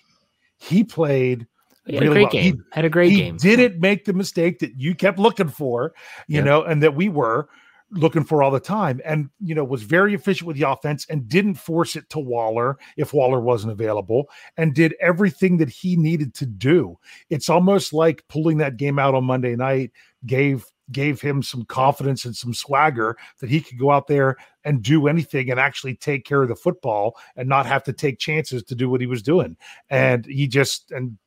He 0.58 0.84
played 0.84 1.46
he 1.86 1.94
had 1.94 2.02
really 2.02 2.06
a 2.06 2.14
great 2.14 2.22
well. 2.22 2.42
game. 2.42 2.54
He, 2.54 2.62
had 2.72 2.84
a 2.84 2.90
great 2.90 3.10
he 3.10 3.16
game. 3.16 3.36
Didn't 3.38 3.80
make 3.80 4.04
the 4.04 4.12
mistake 4.12 4.58
that 4.60 4.78
you 4.78 4.94
kept 4.94 5.18
looking 5.18 5.48
for, 5.48 5.94
you 6.28 6.36
yeah. 6.36 6.44
know, 6.44 6.62
and 6.62 6.82
that 6.82 6.94
we 6.94 7.08
were 7.08 7.48
looking 7.90 8.24
for 8.24 8.42
all 8.42 8.50
the 8.50 8.60
time. 8.60 9.00
And 9.04 9.30
you 9.40 9.54
know, 9.54 9.64
was 9.64 9.82
very 9.82 10.14
efficient 10.14 10.46
with 10.46 10.56
the 10.56 10.68
offense 10.68 11.06
and 11.08 11.28
didn't 11.28 11.54
force 11.54 11.96
it 11.96 12.08
to 12.10 12.18
Waller 12.18 12.78
if 12.96 13.14
Waller 13.14 13.40
wasn't 13.40 13.72
available, 13.72 14.28
and 14.58 14.74
did 14.74 14.94
everything 15.00 15.56
that 15.58 15.70
he 15.70 15.96
needed 15.96 16.34
to 16.34 16.46
do. 16.46 16.98
It's 17.30 17.48
almost 17.48 17.92
like 17.92 18.24
pulling 18.28 18.58
that 18.58 18.76
game 18.76 18.98
out 18.98 19.14
on 19.14 19.24
Monday 19.24 19.56
night 19.56 19.90
gave 20.26 20.66
gave 20.92 21.20
him 21.20 21.42
some 21.42 21.64
confidence 21.64 22.24
and 22.24 22.36
some 22.36 22.54
swagger 22.54 23.16
that 23.40 23.50
he 23.50 23.60
could 23.60 23.78
go 23.78 23.90
out 23.90 24.06
there 24.06 24.36
and 24.64 24.82
do 24.82 25.08
anything 25.08 25.50
and 25.50 25.58
actually 25.58 25.94
take 25.96 26.24
care 26.24 26.42
of 26.42 26.48
the 26.48 26.56
football 26.56 27.16
and 27.36 27.48
not 27.48 27.66
have 27.66 27.82
to 27.84 27.92
take 27.92 28.18
chances 28.18 28.62
to 28.64 28.74
do 28.74 28.88
what 28.88 29.00
he 29.00 29.06
was 29.06 29.22
doing. 29.22 29.56
And 29.90 30.24
he 30.26 30.46
just 30.46 30.90
and 30.90 31.18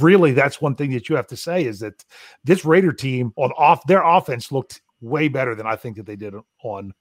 really 0.00 0.32
that's 0.32 0.60
one 0.60 0.74
thing 0.74 0.90
that 0.92 1.08
you 1.08 1.16
have 1.16 1.28
to 1.28 1.36
say 1.36 1.64
is 1.64 1.80
that 1.80 2.04
this 2.44 2.64
Raider 2.64 2.92
team 2.92 3.32
on 3.36 3.52
off 3.52 3.86
their 3.86 4.02
offense 4.02 4.50
looked 4.50 4.82
way 5.00 5.28
better 5.28 5.54
than 5.54 5.66
I 5.66 5.76
think 5.76 5.96
that 5.96 6.06
they 6.06 6.16
did 6.16 6.34
on 6.62 6.92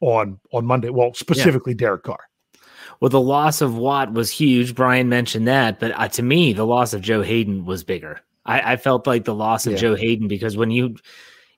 on 0.00 0.38
on 0.52 0.66
Monday. 0.66 0.90
Well, 0.90 1.14
specifically 1.14 1.72
yeah. 1.72 1.78
Derek 1.78 2.02
Carr. 2.02 2.20
Well, 3.00 3.08
the 3.08 3.20
loss 3.20 3.60
of 3.60 3.76
Watt 3.76 4.12
was 4.12 4.30
huge. 4.30 4.74
Brian 4.74 5.08
mentioned 5.08 5.48
that, 5.48 5.80
but 5.80 5.92
uh, 5.92 6.08
to 6.08 6.22
me, 6.22 6.52
the 6.52 6.66
loss 6.66 6.92
of 6.92 7.00
Joe 7.00 7.22
Haden 7.22 7.64
was 7.64 7.84
bigger. 7.84 8.20
I, 8.44 8.72
I 8.72 8.76
felt 8.76 9.06
like 9.06 9.24
the 9.24 9.34
loss 9.34 9.66
of 9.66 9.72
yeah. 9.72 9.78
Joe 9.78 9.94
Haden 9.94 10.28
because 10.28 10.56
when 10.56 10.70
you, 10.70 10.96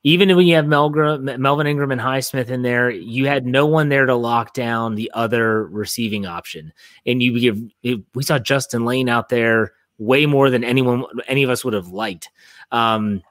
even 0.02 0.34
when 0.36 0.46
you 0.46 0.56
have 0.56 0.66
Melvin 0.66 1.66
Ingram 1.66 1.90
and 1.90 2.00
Highsmith 2.00 2.50
in 2.50 2.62
there, 2.62 2.90
you 2.90 3.26
had 3.26 3.46
no 3.46 3.64
one 3.66 3.88
there 3.88 4.06
to 4.06 4.14
lock 4.14 4.52
down 4.52 4.94
the 4.94 5.10
other 5.14 5.64
receiving 5.66 6.26
option, 6.26 6.72
and 7.06 7.22
you 7.22 7.40
give. 7.40 8.04
We 8.14 8.22
saw 8.22 8.38
Justin 8.38 8.84
Layne 8.84 9.08
out 9.08 9.30
there 9.30 9.72
way 9.98 10.26
more 10.26 10.50
than 10.50 10.62
anyone, 10.62 11.04
any 11.26 11.42
of 11.42 11.50
us 11.50 11.64
would 11.64 11.72
have 11.72 11.88
liked. 11.88 12.28
Um, 12.70 13.22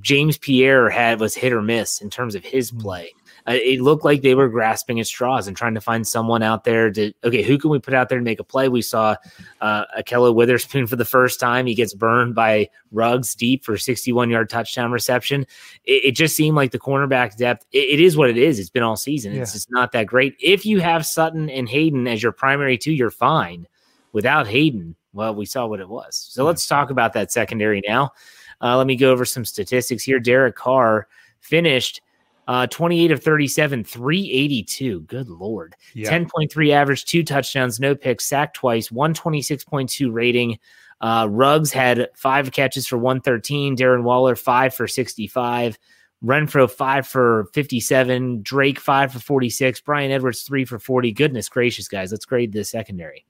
James 0.00 0.36
Pierre 0.36 0.90
had 0.90 1.20
was 1.20 1.34
hit 1.34 1.52
or 1.52 1.62
miss 1.62 2.00
in 2.02 2.10
terms 2.10 2.34
of 2.34 2.44
his 2.44 2.72
mm. 2.72 2.80
play 2.80 3.12
it 3.54 3.80
looked 3.80 4.04
like 4.04 4.22
they 4.22 4.34
were 4.34 4.48
grasping 4.48 5.00
at 5.00 5.06
straws 5.06 5.48
and 5.48 5.56
trying 5.56 5.74
to 5.74 5.80
find 5.80 6.06
someone 6.06 6.42
out 6.42 6.64
there 6.64 6.90
to 6.90 7.12
okay, 7.24 7.42
who 7.42 7.56
can 7.56 7.70
we 7.70 7.78
put 7.78 7.94
out 7.94 8.08
there 8.08 8.18
to 8.18 8.24
make 8.24 8.40
a 8.40 8.44
play? 8.44 8.68
We 8.68 8.82
saw 8.82 9.16
uh, 9.60 9.84
Ahkello 9.98 10.34
Witherspoon 10.34 10.86
for 10.86 10.96
the 10.96 11.04
first 11.04 11.40
time. 11.40 11.66
He 11.66 11.74
gets 11.74 11.94
burned 11.94 12.34
by 12.34 12.68
Ruggs 12.92 13.34
deep 13.34 13.64
for 13.64 13.78
61 13.78 14.30
yard 14.30 14.50
touchdown 14.50 14.92
reception. 14.92 15.46
It, 15.84 16.04
it, 16.04 16.12
just 16.12 16.36
seemed 16.36 16.56
like 16.56 16.72
the 16.72 16.78
cornerback 16.78 17.36
depth. 17.36 17.64
It, 17.72 17.98
it 17.98 18.00
is 18.00 18.16
what 18.16 18.28
it 18.28 18.36
is. 18.36 18.58
It's 18.58 18.70
been 18.70 18.82
all 18.82 18.96
season. 18.96 19.32
It's 19.32 19.52
just 19.52 19.70
not 19.70 19.92
that 19.92 20.06
great. 20.06 20.36
If 20.40 20.66
you 20.66 20.80
have 20.80 21.06
Sutton 21.06 21.48
and 21.48 21.68
Haden 21.68 22.06
as 22.06 22.22
your 22.22 22.32
primary 22.32 22.76
two, 22.76 22.92
you're 22.92 23.10
fine. 23.10 23.66
Without 24.12 24.46
Haden, 24.46 24.96
well, 25.12 25.34
we 25.34 25.46
saw 25.46 25.66
what 25.66 25.80
it 25.80 25.88
was. 25.88 26.16
So 26.16 26.44
let's 26.44 26.66
talk 26.66 26.90
about 26.90 27.12
that 27.14 27.32
secondary 27.32 27.82
now. 27.86 28.12
Uh, 28.60 28.76
let 28.76 28.86
me 28.86 28.96
go 28.96 29.10
over 29.10 29.24
some 29.24 29.44
statistics 29.44 30.02
here. 30.02 30.18
Derek 30.18 30.56
Carr 30.56 31.06
finished 31.40 32.00
uh, 32.48 32.66
28 32.66 33.10
of 33.10 33.22
37, 33.22 33.84
382. 33.84 35.02
Good 35.02 35.28
Lord. 35.28 35.76
Yeah. 35.94 36.10
10.3 36.10 36.72
average, 36.72 37.04
two 37.04 37.22
touchdowns, 37.22 37.78
no 37.78 37.94
picks, 37.94 38.24
sacked 38.24 38.56
twice, 38.56 38.88
126.2 38.88 40.10
rating. 40.10 40.58
Uh, 41.02 41.28
Ruggs 41.30 41.70
had 41.70 42.08
five 42.16 42.50
catches 42.50 42.86
for 42.86 42.96
113. 42.96 43.76
Darren 43.76 44.02
Waller, 44.02 44.34
five 44.34 44.74
for 44.74 44.88
65. 44.88 45.78
Renfrow, 46.24 46.68
five 46.70 47.06
for 47.06 47.48
57. 47.52 48.42
Drake, 48.42 48.80
five 48.80 49.12
for 49.12 49.20
46. 49.20 49.82
Bryan 49.82 50.10
Edwards, 50.10 50.42
three 50.42 50.64
for 50.64 50.78
40. 50.78 51.12
Goodness 51.12 51.50
gracious, 51.50 51.86
guys. 51.86 52.10
Let's 52.10 52.24
grade 52.24 52.52
the 52.52 52.64
secondary. 52.64 53.26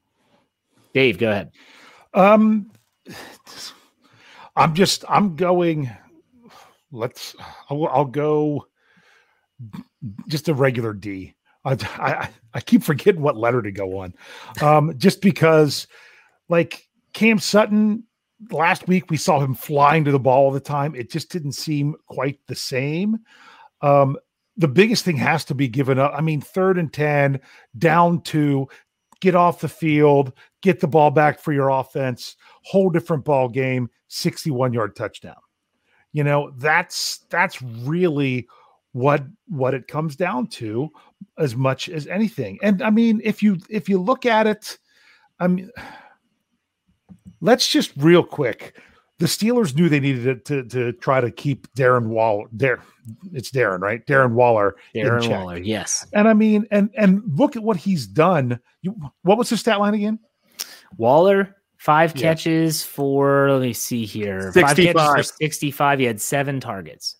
Dave, 0.94 1.18
go 1.18 1.30
ahead. 1.30 1.50
Um, 2.14 2.70
I'm 4.54 4.74
just, 4.74 5.04
I'm 5.08 5.34
going, 5.34 5.90
let's, 6.92 7.34
I'll, 7.68 7.86
I'll 7.88 8.04
go 8.04 8.64
just 10.28 10.48
a 10.48 10.54
regular 10.54 10.92
D. 10.92 11.34
I, 11.64 11.72
I, 11.96 12.30
I 12.54 12.60
keep 12.60 12.82
forgetting 12.82 13.20
what 13.20 13.36
letter 13.36 13.60
to 13.60 13.72
go 13.72 13.98
on, 13.98 14.14
um, 14.62 14.94
just 14.96 15.20
because, 15.20 15.86
like 16.48 16.88
Cam 17.12 17.38
Sutton 17.38 18.04
last 18.50 18.86
week, 18.86 19.10
we 19.10 19.16
saw 19.16 19.40
him 19.40 19.54
flying 19.54 20.04
to 20.04 20.12
the 20.12 20.20
ball 20.20 20.44
all 20.44 20.50
the 20.52 20.60
time. 20.60 20.94
It 20.94 21.10
just 21.10 21.30
didn't 21.30 21.52
seem 21.52 21.96
quite 22.06 22.38
the 22.46 22.54
same. 22.54 23.18
Um, 23.82 24.16
the 24.56 24.68
biggest 24.68 25.04
thing 25.04 25.16
has 25.16 25.44
to 25.46 25.54
be 25.54 25.68
given 25.68 25.98
up. 25.98 26.12
I 26.16 26.20
mean, 26.20 26.40
third 26.40 26.78
and 26.78 26.92
ten, 26.92 27.40
down 27.76 28.22
to 28.22 28.68
get 29.20 29.34
off 29.34 29.60
the 29.60 29.68
field, 29.68 30.32
get 30.62 30.80
the 30.80 30.86
ball 30.86 31.10
back 31.10 31.40
for 31.40 31.52
your 31.52 31.68
offense, 31.68 32.36
whole 32.62 32.88
different 32.88 33.24
ball 33.24 33.48
game, 33.48 33.90
sixty-one 34.06 34.72
yard 34.72 34.94
touchdown. 34.94 35.36
You 36.12 36.24
know, 36.24 36.52
that's 36.56 37.18
that's 37.30 37.60
really 37.60 38.48
what 38.92 39.24
what 39.48 39.74
it 39.74 39.88
comes 39.88 40.16
down 40.16 40.46
to 40.46 40.90
as 41.38 41.54
much 41.54 41.88
as 41.88 42.06
anything. 42.06 42.58
And 42.62 42.82
I 42.82 42.90
mean, 42.90 43.20
if 43.24 43.42
you 43.42 43.58
if 43.68 43.88
you 43.88 43.98
look 43.98 44.26
at 44.26 44.46
it, 44.46 44.78
I 45.38 45.48
mean, 45.48 45.70
let's 47.40 47.68
just 47.68 47.92
real 47.96 48.24
quick. 48.24 48.76
The 49.18 49.26
Steelers 49.26 49.74
knew 49.74 49.88
they 49.88 49.98
needed 49.98 50.44
to, 50.44 50.62
to, 50.62 50.68
to 50.68 50.92
try 50.92 51.20
to 51.20 51.28
keep 51.32 51.66
Darren 51.74 52.06
Waller. 52.06 52.44
There, 52.52 52.80
it's 53.32 53.50
Darren, 53.50 53.80
right? 53.80 54.06
Darren 54.06 54.30
Waller. 54.30 54.76
Darren 54.94 55.28
Waller, 55.28 55.58
yes. 55.58 56.06
And 56.12 56.28
I 56.28 56.34
mean, 56.34 56.68
and 56.70 56.90
and 56.96 57.22
look 57.34 57.56
at 57.56 57.62
what 57.64 57.76
he's 57.76 58.06
done. 58.06 58.60
You, 58.82 58.94
what 59.22 59.36
was 59.36 59.50
his 59.50 59.58
stat 59.58 59.80
line 59.80 59.94
again? 59.94 60.20
Waller 60.96 61.56
five 61.78 62.14
yeah. 62.14 62.22
catches 62.22 62.82
for. 62.84 63.50
Let 63.52 63.62
me 63.62 63.72
see 63.72 64.04
here. 64.04 64.52
65. 64.52 64.66
Five 64.68 64.76
catches 64.76 65.30
for 65.30 65.36
sixty-five. 65.36 65.98
He 65.98 66.04
had 66.04 66.20
seven 66.20 66.60
targets. 66.60 67.16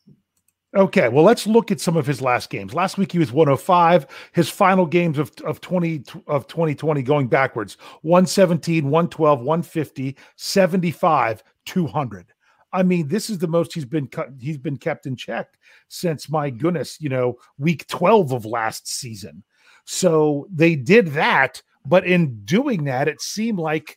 Okay, 0.77 1.09
well, 1.09 1.25
let's 1.25 1.47
look 1.47 1.71
at 1.71 1.81
some 1.81 1.97
of 1.97 2.07
his 2.07 2.21
last 2.21 2.51
games. 2.51 2.75
Last 2.75 2.99
week 2.99 3.13
he 3.13 3.19
was 3.19 3.33
105. 3.33 4.07
His 4.33 4.51
final 4.51 4.85
games 4.85 5.19
of, 5.19 5.33
of 5.45 5.63
20 5.63 6.05
of 6.27 6.47
2020 6.47 7.03
going 7.03 7.27
backwards 7.27 7.79
117, 8.03 8.85
112, 8.85 9.41
150, 9.41 10.17
75, 10.37 11.43
200. 11.65 12.35
I 12.71 12.83
mean, 12.83 13.09
this 13.09 13.31
is 13.31 13.39
the 13.39 13.49
most 13.49 13.73
he's 13.73 13.87
been 13.87 14.09
cut, 14.09 14.29
he's 14.39 14.59
been 14.59 14.77
kept 14.77 15.07
in 15.07 15.17
check 15.17 15.49
since 15.89 16.29
my 16.29 16.51
goodness, 16.51 17.01
you 17.01 17.09
know, 17.09 17.39
week 17.57 17.87
12 17.87 18.33
of 18.33 18.45
last 18.45 18.87
season. 18.87 19.43
So 19.87 20.47
they 20.53 20.77
did 20.77 21.09
that, 21.09 21.63
but 21.87 22.07
in 22.07 22.45
doing 22.45 22.85
that, 22.85 23.09
it 23.09 23.23
seemed 23.23 23.59
like 23.59 23.97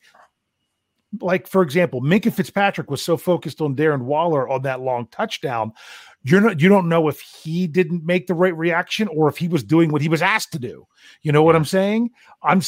like 1.20 1.46
for 1.48 1.62
example, 1.62 2.02
Minkah 2.02 2.34
Fitzpatrick 2.34 2.90
was 2.90 3.02
so 3.02 3.18
focused 3.18 3.60
on 3.60 3.76
Darren 3.76 4.04
Waller 4.04 4.48
on 4.48 4.62
that 4.62 4.80
long 4.80 5.08
touchdown 5.08 5.74
you're 6.24 6.42
not 6.42 6.62
you 6.62 6.70
don't 6.70 6.90
know 6.90 7.08
if 7.08 7.20
he 7.22 7.68
didn't 7.68 8.06
make 8.06 8.28
the 8.28 8.34
right 8.34 8.56
reaction 8.56 9.08
or 9.08 9.28
if 9.28 9.38
he 9.38 9.48
was 9.48 9.64
doing 9.64 9.92
what 9.92 10.02
he 10.02 10.10
was 10.10 10.22
asked 10.22 10.52
to 10.54 10.60
do. 10.60 10.86
You 11.22 11.32
know 11.32 11.44
what 11.44 11.56
I'm 11.56 11.66
saying? 11.66 12.12
I'm 12.44 12.62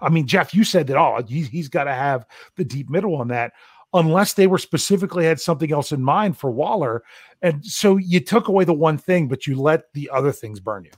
I 0.00 0.08
mean, 0.08 0.26
Jeff, 0.26 0.54
you 0.54 0.64
said 0.64 0.86
that 0.88 0.96
oh, 0.96 1.22
he, 1.26 1.42
he's 1.42 1.68
got 1.68 1.84
to 1.84 1.94
have 1.94 2.26
the 2.56 2.64
deep 2.64 2.90
middle 2.90 3.16
on 3.16 3.28
that 3.28 3.52
unless 3.94 4.34
they 4.34 4.46
were 4.46 4.58
specifically 4.58 5.24
had 5.24 5.40
something 5.40 5.72
else 5.72 5.92
in 5.92 6.02
mind 6.02 6.36
for 6.36 6.50
Waller. 6.50 7.02
And 7.40 7.64
so 7.64 7.96
you 7.96 8.20
took 8.20 8.48
away 8.48 8.64
the 8.64 8.74
one 8.74 8.98
thing, 8.98 9.28
but 9.28 9.46
you 9.46 9.60
let 9.60 9.92
the 9.94 10.10
other 10.12 10.32
things 10.32 10.60
burn 10.60 10.84
you. 10.84 10.90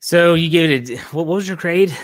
So 0.00 0.34
you 0.34 0.48
gave 0.48 0.70
it 0.70 0.90
a, 0.90 1.02
what 1.14 1.26
was 1.26 1.46
your 1.46 1.58
grade? 1.58 1.94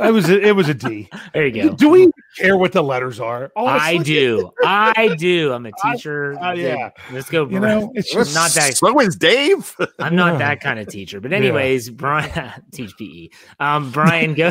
I 0.00 0.10
was 0.10 0.28
a, 0.28 0.40
it 0.40 0.54
was 0.54 0.68
a 0.68 0.74
D. 0.74 1.08
There 1.34 1.46
you 1.46 1.70
go. 1.70 1.74
Do 1.74 1.90
we 1.90 2.10
care 2.36 2.56
what 2.56 2.72
the 2.72 2.82
letters 2.82 3.20
are? 3.20 3.52
Honestly? 3.54 3.98
I 3.98 4.02
do. 4.02 4.52
I 4.64 5.14
do. 5.18 5.52
I'm 5.52 5.66
a 5.66 5.72
teacher. 5.82 6.36
I, 6.40 6.50
uh, 6.50 6.54
yeah. 6.54 6.90
Let's 7.12 7.28
go. 7.28 7.48
You 7.48 7.60
know, 7.60 7.92
it's 7.94 8.12
just 8.12 8.34
not 8.34 8.50
that. 8.52 8.76
So 8.76 8.98
is 9.00 9.16
Dave. 9.16 9.74
I'm 9.98 10.16
not 10.16 10.38
that 10.38 10.60
kind 10.60 10.78
of 10.78 10.88
teacher. 10.88 11.20
But 11.20 11.32
anyways, 11.32 11.88
yeah. 11.88 11.94
Brian 11.94 12.52
teach 12.72 12.96
PE. 12.96 13.28
Um, 13.60 13.90
Brian, 13.90 14.34
go. 14.34 14.50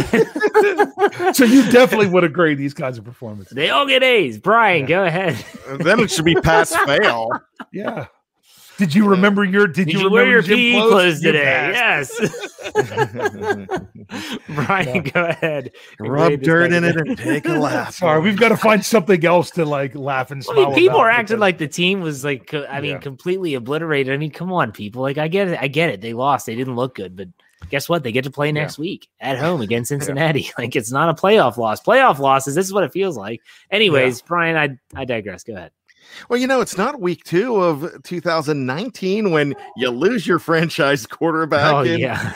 so 1.34 1.46
you 1.46 1.70
definitely 1.72 2.08
would 2.08 2.24
agree 2.24 2.56
these 2.56 2.74
kinds 2.74 2.98
of 2.98 3.04
performances. 3.04 3.54
They 3.54 3.70
all 3.70 3.88
get 3.88 4.04
A's. 4.04 4.38
Brian, 4.38 4.82
yeah. 4.82 4.88
go 4.88 5.06
ahead. 5.06 5.44
then 5.80 6.00
it 6.00 6.12
should 6.12 6.26
be 6.26 6.36
pass 6.36 6.76
fail. 6.86 7.30
Yeah. 7.72 8.08
Did 8.78 8.94
you 8.94 9.08
remember 9.08 9.44
your? 9.44 9.68
Did, 9.68 9.88
did 9.88 9.94
you, 9.94 10.02
you 10.02 10.12
wear 10.12 10.30
your 10.30 10.44
PE 10.44 10.74
clothes, 10.74 10.92
clothes 10.92 11.22
today? 11.22 11.72
Yes. 11.74 12.12
Brian, 14.50 14.96
yeah. 14.96 15.02
go 15.02 15.26
ahead. 15.26 15.72
Rub 16.00 16.40
dirt 16.42 16.72
in 16.72 16.84
it 16.84 16.96
and 16.96 17.18
take 17.18 17.48
a 17.48 17.54
laugh. 17.60 17.96
Sorry, 17.96 18.22
we've 18.22 18.38
got 18.38 18.50
to 18.50 18.58
find 18.58 18.86
something 18.86 19.26
else 19.26 19.50
to 19.52 19.66
like 19.66 19.96
laugh 19.96 20.30
and 20.30 20.44
smile. 20.44 20.60
I 20.60 20.66
mean, 20.68 20.76
people 20.76 21.00
are 21.00 21.10
acting 21.10 21.38
because... 21.38 21.40
like 21.40 21.58
the 21.58 21.68
team 21.68 22.02
was 22.02 22.24
like, 22.24 22.54
I 22.54 22.80
mean, 22.80 22.92
yeah. 22.92 22.98
completely 23.00 23.56
obliterated. 23.56 24.14
I 24.14 24.18
mean, 24.18 24.32
come 24.32 24.54
on, 24.54 24.72
people. 24.72 25.02
Like, 25.02 25.18
I 25.18 25.28
get 25.28 25.48
it. 25.48 25.58
I 25.60 25.68
get 25.68 25.90
it. 25.90 26.02
They 26.02 26.14
lost. 26.14 26.46
They 26.46 26.56
didn't 26.56 26.76
look 26.76 26.94
good, 26.96 27.16
but 27.16 27.30
guess 27.70 27.90
what? 27.90 28.04
They 28.04 28.12
get 28.12 28.26
to 28.26 28.32
play 28.32 28.52
next 28.52 28.78
yeah. 28.78 28.84
week 28.84 29.08
at 29.20 29.40
home 29.40 29.62
against 29.62 29.90
Cincinnati. 29.90 30.42
Yeah. 30.42 30.52
Like 30.58 30.76
it's 30.76 30.92
not 30.92 31.10
a 31.10 31.14
playoff 31.14 31.58
loss. 31.58 31.82
Playoff 31.82 32.20
losses. 32.20 32.56
This 32.56 32.66
is 32.66 32.74
what 32.74 32.84
it 32.84 32.92
feels 32.92 33.18
like. 33.18 33.42
Anyways, 33.72 34.20
yeah. 34.20 34.26
Brian, 34.28 34.56
I 34.56 35.00
I 35.00 35.06
digress. 35.06 35.44
Go 35.44 35.54
ahead. 35.54 35.72
Well, 36.30 36.40
you 36.40 36.48
know, 36.48 36.62
it's 36.62 36.78
not 36.78 37.00
week 37.00 37.24
two 37.24 37.58
of 37.58 38.04
2019 38.04 39.32
when 39.32 39.56
you 39.76 39.90
lose 39.90 40.28
your 40.28 40.40
franchise 40.40 41.06
quarterback 41.08 41.74
oh, 41.74 41.80
and, 41.80 42.00
yeah. 42.00 42.34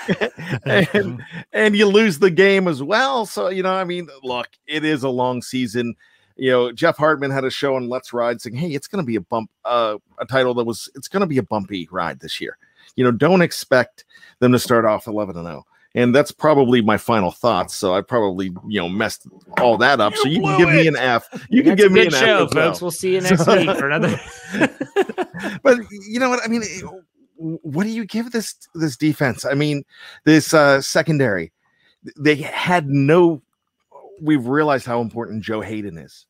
and, 0.93 1.23
and 1.53 1.75
you 1.75 1.87
lose 1.87 2.19
the 2.19 2.31
game 2.31 2.67
as 2.67 2.81
well. 2.81 3.25
So, 3.25 3.49
you 3.49 3.63
know, 3.63 3.73
I 3.73 3.83
mean, 3.83 4.07
look, 4.23 4.47
it 4.67 4.85
is 4.85 5.03
a 5.03 5.09
long 5.09 5.41
season. 5.41 5.95
You 6.37 6.51
know, 6.51 6.71
Jeff 6.71 6.97
Hartman 6.97 7.31
had 7.31 7.43
a 7.43 7.51
show 7.51 7.75
on 7.75 7.89
Let's 7.89 8.13
Ride 8.13 8.41
saying, 8.41 8.55
Hey, 8.55 8.69
it's 8.69 8.87
going 8.87 9.03
to 9.03 9.07
be 9.07 9.15
a 9.15 9.21
bump, 9.21 9.49
uh, 9.65 9.97
a 10.17 10.25
title 10.25 10.53
that 10.55 10.65
was, 10.65 10.89
it's 10.95 11.07
going 11.07 11.21
to 11.21 11.27
be 11.27 11.37
a 11.37 11.43
bumpy 11.43 11.87
ride 11.91 12.19
this 12.19 12.39
year. 12.39 12.57
You 12.95 13.03
know, 13.03 13.11
don't 13.11 13.41
expect 13.41 14.05
them 14.39 14.51
to 14.51 14.59
start 14.59 14.85
off 14.85 15.07
11 15.07 15.37
and 15.37 15.45
0 15.45 15.65
and 15.95 16.15
that's 16.15 16.31
probably 16.31 16.81
my 16.81 16.97
final 16.97 17.31
thoughts. 17.31 17.75
So 17.75 17.93
I 17.93 18.01
probably 18.01 18.47
you 18.67 18.79
know 18.79 18.89
messed 18.89 19.27
all 19.59 19.77
that 19.77 19.99
up. 19.99 20.13
You 20.13 20.21
so 20.21 20.27
you 20.29 20.41
can 20.41 20.57
give 20.57 20.69
it. 20.69 20.75
me 20.75 20.87
an 20.87 20.95
F. 20.95 21.47
You 21.49 21.63
can 21.63 21.75
give 21.75 21.91
me 21.91 22.05
an 22.05 22.11
show, 22.11 22.45
F, 22.45 22.51
folks. 22.51 22.55
Well. 22.55 22.77
We'll 22.81 22.91
see 22.91 23.15
you 23.15 23.21
next 23.21 23.47
week 23.47 23.69
for 23.77 23.89
another. 23.89 24.19
but 25.63 25.77
you 26.07 26.19
know 26.19 26.29
what 26.29 26.41
I 26.43 26.47
mean? 26.47 26.63
What 27.37 27.83
do 27.83 27.89
you 27.89 28.05
give 28.05 28.31
this 28.31 28.55
this 28.75 28.97
defense? 28.97 29.45
I 29.45 29.53
mean, 29.53 29.83
this 30.25 30.53
uh, 30.53 30.81
secondary. 30.81 31.51
They 32.17 32.35
had 32.35 32.87
no 32.87 33.43
we've 34.21 34.45
realized 34.45 34.85
how 34.85 35.01
important 35.01 35.43
Joe 35.43 35.61
Haden 35.61 35.97
is. 35.97 36.25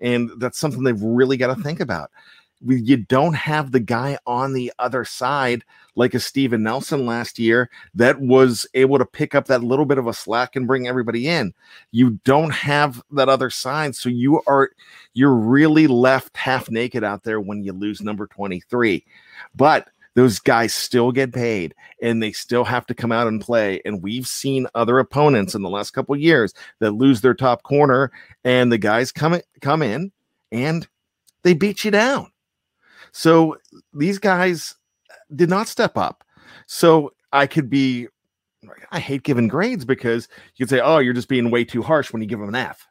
And 0.00 0.30
that's 0.38 0.58
something 0.58 0.82
they've 0.82 1.00
really 1.02 1.36
got 1.36 1.54
to 1.54 1.62
think 1.62 1.80
about. 1.80 2.10
You 2.64 2.98
don't 2.98 3.34
have 3.34 3.72
the 3.72 3.80
guy 3.80 4.18
on 4.26 4.52
the 4.52 4.72
other 4.78 5.04
side 5.04 5.64
like 5.94 6.14
a 6.14 6.20
Steven 6.20 6.62
Nelson 6.62 7.06
last 7.06 7.38
year 7.38 7.70
that 7.94 8.20
was 8.20 8.66
able 8.74 8.98
to 8.98 9.04
pick 9.04 9.34
up 9.34 9.46
that 9.46 9.62
little 9.62 9.84
bit 9.84 9.98
of 9.98 10.06
a 10.06 10.14
slack 10.14 10.56
and 10.56 10.66
bring 10.66 10.86
everybody 10.86 11.28
in. 11.28 11.52
You 11.90 12.20
don't 12.24 12.52
have 12.52 13.02
that 13.10 13.28
other 13.28 13.50
side. 13.50 13.94
So 13.96 14.08
you 14.08 14.40
are 14.46 14.70
you're 15.14 15.34
really 15.34 15.86
left 15.86 16.36
half 16.36 16.70
naked 16.70 17.04
out 17.04 17.24
there 17.24 17.40
when 17.40 17.62
you 17.62 17.72
lose 17.72 18.00
number 18.00 18.26
23. 18.26 19.04
But 19.54 19.88
those 20.14 20.38
guys 20.38 20.74
still 20.74 21.10
get 21.10 21.32
paid 21.32 21.74
and 22.02 22.22
they 22.22 22.32
still 22.32 22.64
have 22.64 22.86
to 22.86 22.94
come 22.94 23.12
out 23.12 23.26
and 23.26 23.40
play. 23.40 23.80
And 23.84 24.02
we've 24.02 24.26
seen 24.26 24.66
other 24.74 24.98
opponents 24.98 25.54
in 25.54 25.62
the 25.62 25.70
last 25.70 25.92
couple 25.92 26.16
years 26.16 26.52
that 26.80 26.92
lose 26.92 27.20
their 27.20 27.34
top 27.34 27.62
corner, 27.62 28.10
and 28.44 28.70
the 28.70 28.78
guys 28.78 29.12
come 29.12 29.40
come 29.60 29.82
in 29.82 30.12
and 30.50 30.86
they 31.42 31.54
beat 31.54 31.84
you 31.84 31.90
down. 31.90 32.31
So 33.10 33.56
these 33.92 34.18
guys 34.18 34.74
uh, 35.10 35.14
did 35.34 35.50
not 35.50 35.68
step 35.68 35.96
up. 35.96 36.24
So 36.66 37.12
I 37.32 37.46
could 37.46 37.68
be. 37.68 38.08
I 38.92 39.00
hate 39.00 39.24
giving 39.24 39.48
grades 39.48 39.84
because 39.84 40.28
you 40.54 40.64
could 40.64 40.70
say, 40.70 40.80
"Oh, 40.80 40.98
you're 40.98 41.14
just 41.14 41.28
being 41.28 41.50
way 41.50 41.64
too 41.64 41.82
harsh 41.82 42.12
when 42.12 42.22
you 42.22 42.28
give 42.28 42.38
them 42.38 42.48
an 42.48 42.54
F." 42.54 42.86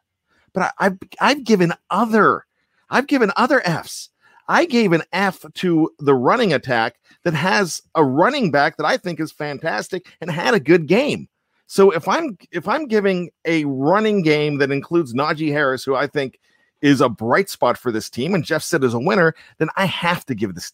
But 0.52 0.64
I, 0.64 0.86
I've 0.86 0.98
I've 1.20 1.44
given 1.44 1.72
other 1.90 2.44
I've 2.90 3.06
given 3.06 3.32
other 3.36 3.62
Fs. 3.64 4.10
I 4.48 4.66
gave 4.66 4.92
an 4.92 5.02
F 5.12 5.44
to 5.54 5.90
the 5.98 6.14
running 6.14 6.52
attack 6.52 6.96
that 7.24 7.34
has 7.34 7.80
a 7.94 8.04
running 8.04 8.50
back 8.50 8.76
that 8.76 8.86
I 8.86 8.98
think 8.98 9.18
is 9.18 9.32
fantastic 9.32 10.06
and 10.20 10.30
had 10.30 10.52
a 10.52 10.60
good 10.60 10.86
game. 10.86 11.28
So 11.66 11.90
if 11.90 12.06
I'm 12.06 12.36
if 12.50 12.68
I'm 12.68 12.86
giving 12.86 13.30
a 13.46 13.64
running 13.64 14.22
game 14.22 14.58
that 14.58 14.70
includes 14.70 15.14
Najee 15.14 15.52
Harris, 15.52 15.84
who 15.84 15.94
I 15.94 16.06
think 16.06 16.38
is 16.82 17.00
a 17.00 17.08
bright 17.08 17.48
spot 17.48 17.78
for 17.78 17.90
this 17.90 18.10
team, 18.10 18.34
and 18.34 18.44
Jeff 18.44 18.62
said 18.62 18.84
is 18.84 18.92
a 18.92 18.98
winner, 18.98 19.34
then 19.58 19.68
I 19.76 19.86
have 19.86 20.26
to 20.26 20.34
give 20.34 20.54
this 20.54 20.72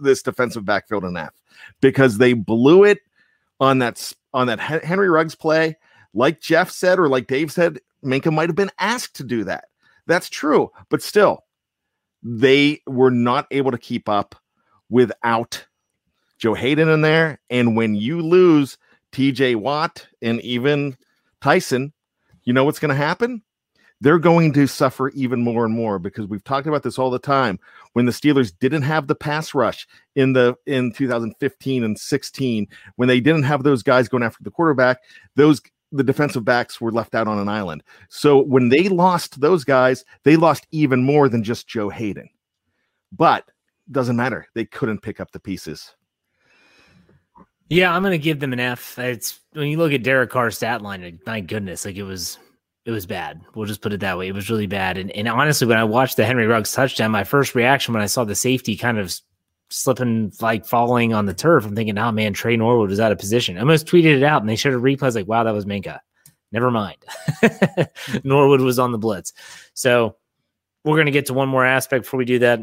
this 0.00 0.22
defensive 0.22 0.64
backfield 0.64 1.04
an 1.04 1.16
F 1.16 1.32
because 1.80 2.18
they 2.18 2.34
blew 2.34 2.84
it 2.84 2.98
on 3.60 3.78
that 3.78 4.12
on 4.34 4.48
that 4.48 4.60
Henry 4.60 5.08
Ruggs 5.08 5.34
play. 5.34 5.76
Like 6.12 6.40
Jeff 6.40 6.70
said, 6.70 6.98
or 6.98 7.08
like 7.08 7.26
Dave 7.26 7.52
said, 7.52 7.78
Minkah 8.04 8.32
might 8.32 8.48
have 8.48 8.56
been 8.56 8.70
asked 8.78 9.14
to 9.16 9.24
do 9.24 9.44
that. 9.44 9.66
That's 10.06 10.28
true, 10.28 10.70
but 10.88 11.02
still, 11.02 11.44
they 12.22 12.82
were 12.86 13.10
not 13.10 13.46
able 13.50 13.70
to 13.70 13.78
keep 13.78 14.08
up 14.08 14.34
without 14.88 15.66
Joe 16.38 16.54
Haden 16.54 16.88
in 16.88 17.00
there. 17.00 17.40
And 17.50 17.76
when 17.76 17.94
you 17.94 18.20
lose 18.20 18.78
TJ 19.12 19.56
Watt 19.56 20.06
and 20.22 20.40
even 20.42 20.96
Tyson, 21.40 21.92
you 22.44 22.52
know 22.52 22.64
what's 22.64 22.78
going 22.78 22.90
to 22.90 22.94
happen? 22.94 23.42
They're 24.00 24.18
going 24.18 24.52
to 24.52 24.66
suffer 24.66 25.08
even 25.10 25.42
more 25.42 25.64
and 25.64 25.74
more 25.74 25.98
because 25.98 26.26
we've 26.26 26.44
talked 26.44 26.66
about 26.66 26.82
this 26.82 26.98
all 26.98 27.10
the 27.10 27.18
time. 27.18 27.58
When 27.94 28.04
the 28.04 28.12
Steelers 28.12 28.52
didn't 28.60 28.82
have 28.82 29.06
the 29.06 29.14
pass 29.14 29.54
rush 29.54 29.86
in 30.14 30.34
the 30.34 30.54
in 30.66 30.92
2015 30.92 31.84
and 31.84 31.98
16, 31.98 32.66
when 32.96 33.08
they 33.08 33.20
didn't 33.20 33.44
have 33.44 33.62
those 33.62 33.82
guys 33.82 34.08
going 34.08 34.22
after 34.22 34.44
the 34.44 34.50
quarterback, 34.50 34.98
those 35.34 35.62
the 35.92 36.04
defensive 36.04 36.44
backs 36.44 36.80
were 36.80 36.92
left 36.92 37.14
out 37.14 37.28
on 37.28 37.38
an 37.38 37.48
island. 37.48 37.82
So 38.08 38.42
when 38.42 38.68
they 38.68 38.88
lost 38.88 39.40
those 39.40 39.64
guys, 39.64 40.04
they 40.24 40.36
lost 40.36 40.66
even 40.72 41.02
more 41.02 41.28
than 41.28 41.42
just 41.42 41.68
Joe 41.68 41.88
Haden. 41.88 42.28
But 43.12 43.48
doesn't 43.90 44.16
matter. 44.16 44.46
They 44.54 44.64
couldn't 44.64 45.02
pick 45.02 45.20
up 45.20 45.30
the 45.30 45.40
pieces. 45.40 45.94
Yeah, 47.68 47.94
I'm 47.94 48.02
gonna 48.02 48.18
give 48.18 48.40
them 48.40 48.52
an 48.52 48.60
F. 48.60 48.98
It's 48.98 49.40
when 49.52 49.68
you 49.68 49.78
look 49.78 49.92
at 49.92 50.02
Derek 50.02 50.30
Carr's 50.30 50.56
stat 50.56 50.82
line, 50.82 51.18
my 51.26 51.40
goodness, 51.40 51.84
like 51.84 51.96
it 51.96 52.04
was 52.04 52.38
it 52.86 52.92
was 52.92 53.04
bad. 53.04 53.40
We'll 53.54 53.66
just 53.66 53.82
put 53.82 53.92
it 53.92 54.00
that 54.00 54.16
way. 54.16 54.28
It 54.28 54.34
was 54.34 54.48
really 54.48 54.68
bad. 54.68 54.96
And 54.96 55.10
and 55.10 55.28
honestly, 55.28 55.66
when 55.66 55.76
I 55.76 55.84
watched 55.84 56.16
the 56.16 56.24
Henry 56.24 56.46
Ruggs 56.46 56.72
touchdown, 56.72 57.10
my 57.10 57.24
first 57.24 57.56
reaction 57.56 57.92
when 57.92 58.02
I 58.02 58.06
saw 58.06 58.22
the 58.24 58.36
safety 58.36 58.76
kind 58.76 58.98
of 58.98 59.12
slipping 59.70 60.32
like 60.40 60.64
falling 60.64 61.12
on 61.12 61.26
the 61.26 61.34
turf, 61.34 61.66
I'm 61.66 61.74
thinking, 61.74 61.98
oh 61.98 62.12
man, 62.12 62.32
Tre 62.32 62.56
Norwood 62.56 62.88
was 62.88 63.00
out 63.00 63.10
of 63.10 63.18
position. 63.18 63.56
I 63.56 63.60
almost 63.60 63.88
tweeted 63.88 64.16
it 64.16 64.22
out 64.22 64.40
and 64.40 64.48
they 64.48 64.54
showed 64.54 64.72
a 64.72 64.78
replay. 64.78 65.02
I 65.02 65.06
was 65.06 65.16
like, 65.16 65.26
wow, 65.26 65.42
that 65.42 65.52
was 65.52 65.66
Minkah. 65.66 65.98
Never 66.52 66.70
mind. 66.70 66.98
Norwood 68.24 68.60
was 68.60 68.78
on 68.78 68.92
the 68.92 68.98
blitz. 68.98 69.32
So 69.74 70.16
we're 70.84 70.96
gonna 70.96 71.10
get 71.10 71.26
to 71.26 71.34
one 71.34 71.48
more 71.48 71.66
aspect 71.66 72.04
before 72.04 72.18
we 72.18 72.24
do 72.24 72.38
that. 72.38 72.60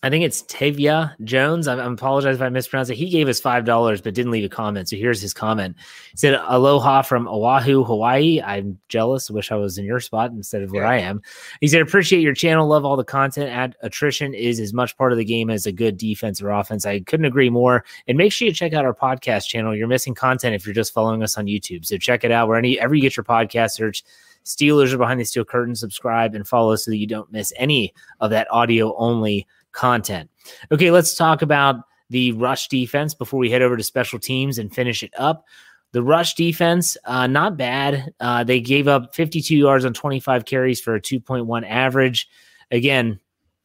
I 0.00 0.10
think 0.10 0.24
it's 0.24 0.42
Tavia 0.42 1.16
Jones. 1.24 1.66
I, 1.66 1.74
I 1.74 1.92
apologize 1.92 2.36
if 2.36 2.42
I 2.42 2.48
mispronounced 2.50 2.92
it. 2.92 2.94
He 2.94 3.10
gave 3.10 3.26
us 3.26 3.40
five 3.40 3.64
dollars, 3.64 4.00
but 4.00 4.14
didn't 4.14 4.30
leave 4.30 4.44
a 4.44 4.48
comment. 4.48 4.88
So 4.88 4.96
here's 4.96 5.20
his 5.20 5.34
comment. 5.34 5.76
He 6.12 6.16
said, 6.16 6.40
"Aloha 6.46 7.02
from 7.02 7.26
Oahu, 7.26 7.82
Hawaii. 7.82 8.40
I'm 8.40 8.78
jealous. 8.88 9.28
Wish 9.28 9.50
I 9.50 9.56
was 9.56 9.76
in 9.76 9.84
your 9.84 9.98
spot 9.98 10.30
instead 10.30 10.62
of 10.62 10.70
where 10.70 10.84
yeah. 10.84 10.90
I 10.90 10.96
am." 10.98 11.20
He 11.60 11.66
said, 11.66 11.82
"Appreciate 11.82 12.20
your 12.20 12.32
channel. 12.32 12.68
Love 12.68 12.84
all 12.84 12.96
the 12.96 13.02
content. 13.02 13.50
At 13.50 13.74
attrition 13.82 14.34
is 14.34 14.60
as 14.60 14.72
much 14.72 14.96
part 14.96 15.10
of 15.10 15.18
the 15.18 15.24
game 15.24 15.50
as 15.50 15.66
a 15.66 15.72
good 15.72 15.96
defense 15.96 16.40
or 16.40 16.50
offense. 16.50 16.86
I 16.86 17.00
couldn't 17.00 17.26
agree 17.26 17.50
more. 17.50 17.84
And 18.06 18.16
make 18.16 18.32
sure 18.32 18.46
you 18.46 18.54
check 18.54 18.74
out 18.74 18.84
our 18.84 18.94
podcast 18.94 19.48
channel. 19.48 19.74
You're 19.74 19.88
missing 19.88 20.14
content 20.14 20.54
if 20.54 20.64
you're 20.64 20.74
just 20.74 20.94
following 20.94 21.24
us 21.24 21.36
on 21.36 21.46
YouTube. 21.46 21.84
So 21.84 21.98
check 21.98 22.22
it 22.22 22.30
out 22.30 22.46
wherever 22.46 22.94
you 22.94 23.02
get 23.02 23.16
your 23.16 23.24
podcast. 23.24 23.72
Search." 23.72 24.04
Steelers 24.44 24.94
are 24.94 24.98
behind 24.98 25.20
the 25.20 25.24
steel 25.24 25.44
curtain. 25.44 25.74
Subscribe 25.74 26.34
and 26.34 26.48
follow 26.48 26.74
so 26.76 26.90
that 26.90 26.96
you 26.96 27.06
don't 27.06 27.30
miss 27.30 27.52
any 27.56 27.92
of 28.20 28.30
that 28.30 28.50
audio 28.50 28.96
only 28.96 29.46
content. 29.72 30.30
Okay, 30.72 30.90
let's 30.90 31.14
talk 31.14 31.42
about 31.42 31.76
the 32.10 32.32
rush 32.32 32.68
defense 32.68 33.14
before 33.14 33.38
we 33.38 33.50
head 33.50 33.62
over 33.62 33.76
to 33.76 33.82
special 33.82 34.18
teams 34.18 34.58
and 34.58 34.74
finish 34.74 35.02
it 35.02 35.12
up. 35.18 35.44
The 35.92 36.02
rush 36.02 36.34
defense, 36.34 36.96
uh, 37.04 37.26
not 37.26 37.56
bad. 37.56 38.12
Uh, 38.20 38.44
they 38.44 38.60
gave 38.60 38.88
up 38.88 39.14
52 39.14 39.56
yards 39.56 39.84
on 39.84 39.94
25 39.94 40.44
carries 40.44 40.80
for 40.80 40.94
a 40.94 41.00
2.1 41.00 41.66
average. 41.68 42.28
Again, 42.70 43.18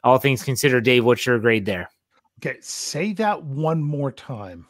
all 0.04 0.18
things 0.18 0.44
considered, 0.44 0.86
Dave, 0.86 1.04
what's 1.04 1.26
your 1.26 1.40
grade 1.40 1.66
there? 1.66 1.90
Okay, 2.40 2.58
say 2.62 3.14
that 3.14 3.44
one 3.44 3.82
more 3.82 4.12
time. 4.12 4.68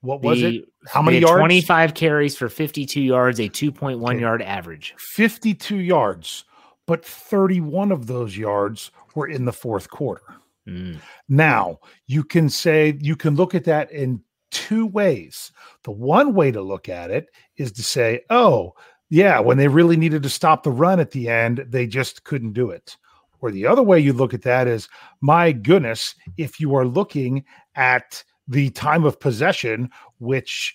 What 0.00 0.22
was 0.22 0.40
the, 0.40 0.58
it? 0.58 0.64
How 0.86 1.02
many 1.02 1.18
yards? 1.18 1.38
25 1.38 1.94
carries 1.94 2.36
for 2.36 2.48
52 2.48 3.00
yards, 3.00 3.40
a 3.40 3.48
2.1 3.48 4.02
okay. 4.02 4.20
yard 4.20 4.42
average. 4.42 4.94
52 4.98 5.76
yards, 5.76 6.44
but 6.86 7.04
31 7.04 7.92
of 7.92 8.06
those 8.06 8.36
yards 8.36 8.90
were 9.14 9.28
in 9.28 9.44
the 9.44 9.52
fourth 9.52 9.88
quarter. 9.90 10.22
Mm. 10.68 10.98
Now, 11.28 11.80
you 12.06 12.24
can 12.24 12.48
say, 12.48 12.98
you 13.00 13.16
can 13.16 13.36
look 13.36 13.54
at 13.54 13.64
that 13.64 13.90
in 13.92 14.22
two 14.50 14.86
ways. 14.86 15.52
The 15.82 15.90
one 15.90 16.34
way 16.34 16.50
to 16.52 16.62
look 16.62 16.88
at 16.88 17.10
it 17.10 17.28
is 17.56 17.72
to 17.72 17.82
say, 17.82 18.22
oh, 18.30 18.74
yeah, 19.10 19.38
when 19.40 19.58
they 19.58 19.68
really 19.68 19.96
needed 19.96 20.22
to 20.22 20.30
stop 20.30 20.62
the 20.62 20.72
run 20.72 21.00
at 21.00 21.10
the 21.10 21.28
end, 21.28 21.64
they 21.68 21.86
just 21.86 22.24
couldn't 22.24 22.52
do 22.52 22.70
it. 22.70 22.96
Or 23.40 23.50
the 23.50 23.66
other 23.66 23.82
way 23.82 24.00
you 24.00 24.12
look 24.12 24.32
at 24.32 24.42
that 24.42 24.66
is, 24.66 24.88
my 25.20 25.52
goodness, 25.52 26.14
if 26.38 26.58
you 26.58 26.74
are 26.74 26.86
looking 26.86 27.44
at 27.74 28.24
the 28.48 28.70
time 28.70 29.04
of 29.04 29.20
possession, 29.20 29.90
which 30.18 30.74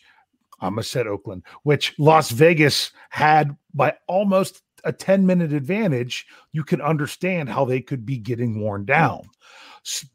I 0.61 0.65
almost 0.65 0.91
said 0.91 1.07
Oakland, 1.07 1.43
which 1.63 1.95
Las 1.97 2.31
Vegas 2.31 2.91
had 3.09 3.55
by 3.73 3.95
almost 4.07 4.61
a 4.83 4.91
10 4.91 5.25
minute 5.25 5.53
advantage, 5.53 6.25
you 6.51 6.63
can 6.63 6.81
understand 6.81 7.49
how 7.49 7.65
they 7.65 7.81
could 7.81 8.05
be 8.05 8.17
getting 8.17 8.61
worn 8.61 8.85
down. 8.85 9.21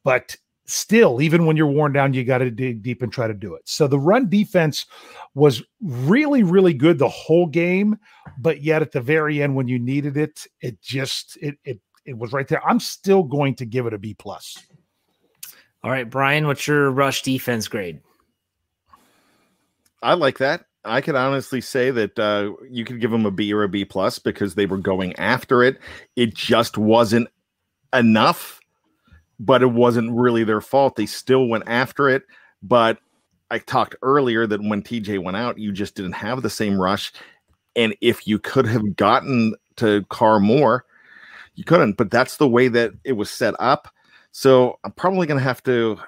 But 0.02 0.36
still, 0.66 1.20
even 1.20 1.46
when 1.46 1.56
you're 1.56 1.66
worn 1.66 1.92
down, 1.92 2.14
you 2.14 2.24
got 2.24 2.38
to 2.38 2.50
dig 2.50 2.82
deep 2.82 3.02
and 3.02 3.12
try 3.12 3.26
to 3.26 3.34
do 3.34 3.54
it. 3.54 3.62
So 3.64 3.86
the 3.86 3.98
run 3.98 4.28
defense 4.28 4.86
was 5.34 5.62
really, 5.80 6.42
really 6.42 6.74
good 6.74 6.98
the 6.98 7.08
whole 7.08 7.46
game, 7.46 7.98
but 8.38 8.62
yet 8.62 8.82
at 8.82 8.92
the 8.92 9.00
very 9.00 9.42
end, 9.42 9.54
when 9.54 9.68
you 9.68 9.78
needed 9.78 10.16
it, 10.16 10.46
it 10.60 10.80
just 10.80 11.36
it 11.40 11.56
it 11.64 11.80
it 12.04 12.16
was 12.18 12.32
right 12.32 12.48
there. 12.48 12.66
I'm 12.66 12.80
still 12.80 13.22
going 13.22 13.54
to 13.56 13.64
give 13.64 13.86
it 13.86 13.94
a 13.94 13.98
B 13.98 14.14
plus. 14.14 14.58
All 15.82 15.90
right, 15.90 16.08
Brian, 16.08 16.46
what's 16.46 16.66
your 16.66 16.90
rush 16.90 17.22
defense 17.22 17.68
grade? 17.68 18.00
I 20.02 20.14
like 20.14 20.38
that. 20.38 20.66
I 20.84 21.00
could 21.00 21.14
honestly 21.14 21.60
say 21.60 21.90
that 21.90 22.18
uh, 22.18 22.52
you 22.70 22.84
could 22.84 23.00
give 23.00 23.10
them 23.10 23.26
a 23.26 23.30
B 23.30 23.52
or 23.52 23.62
a 23.62 23.68
B 23.68 23.84
plus 23.84 24.18
because 24.18 24.54
they 24.54 24.66
were 24.66 24.78
going 24.78 25.14
after 25.16 25.62
it. 25.62 25.78
It 26.16 26.34
just 26.34 26.76
wasn't 26.76 27.28
enough, 27.92 28.60
but 29.38 29.62
it 29.62 29.72
wasn't 29.72 30.12
really 30.12 30.44
their 30.44 30.60
fault. 30.60 30.96
They 30.96 31.06
still 31.06 31.46
went 31.48 31.64
after 31.66 32.08
it. 32.08 32.24
But 32.62 32.98
I 33.50 33.58
talked 33.58 33.96
earlier 34.02 34.46
that 34.46 34.62
when 34.62 34.82
TJ 34.82 35.22
went 35.22 35.36
out, 35.36 35.58
you 35.58 35.72
just 35.72 35.94
didn't 35.94 36.12
have 36.12 36.42
the 36.42 36.50
same 36.50 36.80
rush. 36.80 37.12
And 37.76 37.94
if 38.00 38.26
you 38.26 38.38
could 38.38 38.66
have 38.66 38.96
gotten 38.96 39.54
to 39.76 40.04
Carr 40.08 40.40
more, 40.40 40.84
you 41.54 41.64
couldn't. 41.64 41.96
But 41.96 42.10
that's 42.10 42.36
the 42.36 42.48
way 42.48 42.68
that 42.68 42.92
it 43.04 43.12
was 43.12 43.30
set 43.30 43.54
up. 43.58 43.88
So 44.32 44.78
I'm 44.84 44.92
probably 44.92 45.26
going 45.26 45.38
to 45.38 45.44
have 45.44 45.62
to 45.64 45.98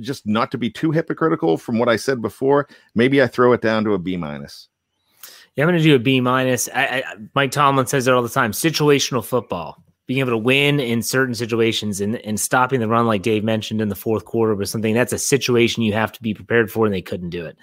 just 0.00 0.26
not 0.26 0.50
to 0.50 0.58
be 0.58 0.70
too 0.70 0.90
hypocritical 0.90 1.56
from 1.56 1.78
what 1.78 1.88
I 1.88 1.96
said 1.96 2.22
before, 2.22 2.68
maybe 2.94 3.22
I 3.22 3.26
throw 3.26 3.52
it 3.52 3.60
down 3.60 3.84
to 3.84 3.94
a 3.94 3.98
B 3.98 4.16
minus. 4.16 4.68
Yeah, 5.54 5.64
I'm 5.64 5.70
going 5.70 5.78
to 5.78 5.84
do 5.84 5.94
a 5.94 5.98
B 5.98 6.20
minus. 6.20 6.68
Mike 7.34 7.50
Tomlin 7.50 7.86
says 7.86 8.06
it 8.06 8.14
all 8.14 8.22
the 8.22 8.28
time: 8.28 8.52
situational 8.52 9.24
football, 9.24 9.82
being 10.06 10.20
able 10.20 10.30
to 10.30 10.38
win 10.38 10.80
in 10.80 11.02
certain 11.02 11.34
situations, 11.34 12.00
and 12.00 12.16
and 12.16 12.40
stopping 12.40 12.80
the 12.80 12.88
run, 12.88 13.06
like 13.06 13.22
Dave 13.22 13.44
mentioned 13.44 13.80
in 13.80 13.88
the 13.88 13.94
fourth 13.94 14.24
quarter, 14.24 14.54
was 14.54 14.70
something 14.70 14.94
that's 14.94 15.12
a 15.12 15.18
situation 15.18 15.82
you 15.82 15.92
have 15.92 16.12
to 16.12 16.22
be 16.22 16.32
prepared 16.32 16.70
for, 16.70 16.86
and 16.86 16.94
they 16.94 17.02
couldn't 17.02 17.30
do 17.30 17.44
it. 17.44 17.58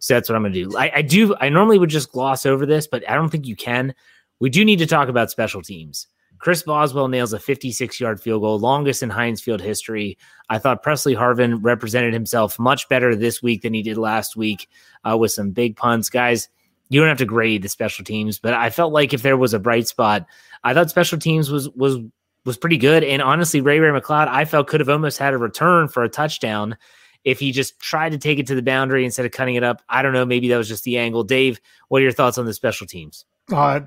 So 0.00 0.14
that's 0.14 0.28
what 0.28 0.36
I'm 0.36 0.42
going 0.42 0.52
to 0.52 0.64
do. 0.64 0.76
I, 0.76 0.92
I 0.96 1.02
do. 1.02 1.34
I 1.40 1.48
normally 1.48 1.78
would 1.78 1.90
just 1.90 2.12
gloss 2.12 2.44
over 2.44 2.66
this, 2.66 2.86
but 2.86 3.08
I 3.08 3.14
don't 3.14 3.30
think 3.30 3.46
you 3.46 3.56
can 3.56 3.94
We 4.40 4.50
do 4.50 4.64
need 4.64 4.78
to 4.78 4.86
talk 4.86 5.08
about 5.08 5.30
special 5.30 5.62
teams. 5.62 6.06
Chris 6.40 6.62
Boswell 6.62 7.08
nails 7.08 7.34
a 7.34 7.38
56 7.38 8.00
yard 8.00 8.20
field 8.20 8.42
goal, 8.42 8.58
longest 8.58 9.02
in 9.02 9.10
Heinz 9.10 9.40
Field 9.40 9.60
history. 9.60 10.18
I 10.48 10.58
thought 10.58 10.82
Pressley 10.82 11.14
Harvin 11.14 11.58
represented 11.62 12.14
himself 12.14 12.58
much 12.58 12.88
better 12.88 13.14
this 13.14 13.42
week 13.42 13.62
than 13.62 13.74
he 13.74 13.82
did 13.82 13.98
last 13.98 14.36
week 14.36 14.68
uh, 15.08 15.16
with 15.16 15.32
some 15.32 15.50
big 15.50 15.76
punts. 15.76 16.08
Guys, 16.08 16.48
you 16.88 16.98
don't 16.98 17.08
have 17.08 17.18
to 17.18 17.26
grade 17.26 17.62
the 17.62 17.68
special 17.68 18.04
teams, 18.04 18.38
but 18.38 18.54
I 18.54 18.70
felt 18.70 18.92
like 18.92 19.12
if 19.12 19.22
there 19.22 19.36
was 19.36 19.54
a 19.54 19.58
bright 19.58 19.86
spot, 19.86 20.26
I 20.64 20.74
thought 20.74 20.90
special 20.90 21.18
teams 21.18 21.50
was 21.50 21.68
was 21.70 21.98
was 22.46 22.56
pretty 22.56 22.78
good. 22.78 23.04
And 23.04 23.20
honestly, 23.20 23.60
Ray 23.60 23.78
Ray 23.78 23.98
McCloud, 23.98 24.28
I 24.28 24.46
felt 24.46 24.66
could 24.66 24.80
have 24.80 24.88
almost 24.88 25.18
had 25.18 25.34
a 25.34 25.38
return 25.38 25.88
for 25.88 26.02
a 26.02 26.08
touchdown 26.08 26.76
if 27.22 27.38
he 27.38 27.52
just 27.52 27.78
tried 27.78 28.12
to 28.12 28.18
take 28.18 28.38
it 28.38 28.46
to 28.46 28.54
the 28.54 28.62
boundary 28.62 29.04
instead 29.04 29.26
of 29.26 29.32
cutting 29.32 29.56
it 29.56 29.62
up. 29.62 29.82
I 29.90 30.00
don't 30.00 30.14
know. 30.14 30.24
Maybe 30.24 30.48
that 30.48 30.56
was 30.56 30.68
just 30.68 30.84
the 30.84 30.96
angle. 30.96 31.22
Dave, 31.22 31.60
what 31.88 31.98
are 31.98 32.02
your 32.02 32.12
thoughts 32.12 32.38
on 32.38 32.46
the 32.46 32.54
special 32.54 32.86
teams? 32.86 33.26
Uh, 33.52 33.80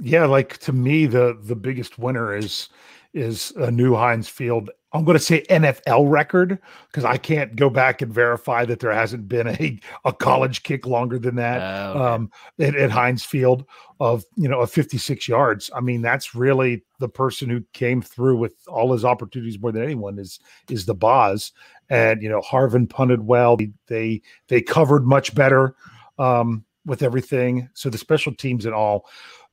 yeah, 0.00 0.26
like 0.26 0.58
to 0.58 0.72
me, 0.72 1.06
the 1.06 1.38
the 1.42 1.56
biggest 1.56 1.98
winner 1.98 2.36
is 2.36 2.68
is 3.14 3.52
a 3.56 3.70
new 3.70 3.94
Heinz 3.94 4.28
Field. 4.28 4.70
I'm 4.92 5.04
going 5.04 5.16
to 5.16 5.22
say 5.22 5.42
NFL 5.50 6.10
record 6.10 6.58
because 6.86 7.04
I 7.04 7.16
can't 7.16 7.56
go 7.56 7.68
back 7.68 8.02
and 8.02 8.12
verify 8.12 8.64
that 8.66 8.80
there 8.80 8.92
hasn't 8.92 9.26
been 9.28 9.48
a, 9.48 9.80
a 10.04 10.12
college 10.12 10.62
kick 10.62 10.86
longer 10.86 11.18
than 11.18 11.36
that 11.36 11.60
oh, 11.60 11.90
okay. 11.90 12.04
um, 12.04 12.30
at, 12.60 12.76
at 12.76 12.90
Heinz 12.90 13.24
Field 13.24 13.64
of 14.00 14.24
you 14.36 14.48
know 14.48 14.60
of 14.60 14.70
56 14.70 15.26
yards. 15.28 15.70
I 15.74 15.80
mean, 15.80 16.02
that's 16.02 16.34
really 16.34 16.84
the 16.98 17.08
person 17.08 17.48
who 17.48 17.62
came 17.72 18.02
through 18.02 18.36
with 18.36 18.52
all 18.68 18.92
his 18.92 19.04
opportunities 19.04 19.58
more 19.58 19.72
than 19.72 19.82
anyone 19.82 20.18
is 20.18 20.38
is 20.68 20.84
the 20.84 20.94
Boz. 20.94 21.52
And 21.88 22.22
you 22.22 22.28
know, 22.28 22.42
Harvin 22.42 22.88
punted 22.88 23.26
well. 23.26 23.56
They 23.86 24.20
they 24.48 24.60
covered 24.60 25.06
much 25.06 25.34
better. 25.34 25.74
Um, 26.18 26.65
with 26.86 27.02
everything. 27.02 27.68
So 27.74 27.90
the 27.90 27.98
special 27.98 28.34
teams 28.34 28.64
and 28.64 28.74
all, 28.74 29.06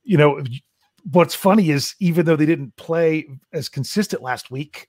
you 0.04 0.18
know, 0.18 0.42
what's 1.12 1.36
funny 1.36 1.72
is 1.72 1.96
even 2.00 2.26
though 2.26 2.36
they 2.36 2.46
didn't 2.46 2.76
play 2.78 3.28
as 3.52 3.68
consistent 3.68 4.22
last 4.22 4.52
week, 4.52 4.88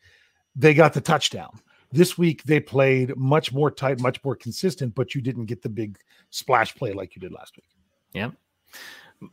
they 0.55 0.75
got 0.75 0.93
the 0.93 1.01
touchdown. 1.01 1.61
This 1.91 2.17
week 2.17 2.43
they 2.45 2.61
played 2.61 3.17
much 3.17 3.53
more 3.53 3.71
tight, 3.71 4.01
much 4.01 4.23
more 4.25 4.37
consistent, 4.37 4.95
but 4.95 5.15
you 5.15 5.21
didn't 5.21 5.47
get 5.47 5.63
the 5.63 5.69
big 5.69 5.99
splash 6.31 6.75
play 6.75 6.93
like 6.93 7.17
you 7.17 7.21
did 7.21 7.33
last 7.33 7.57
week. 7.57 7.69
Yep. 8.13 8.33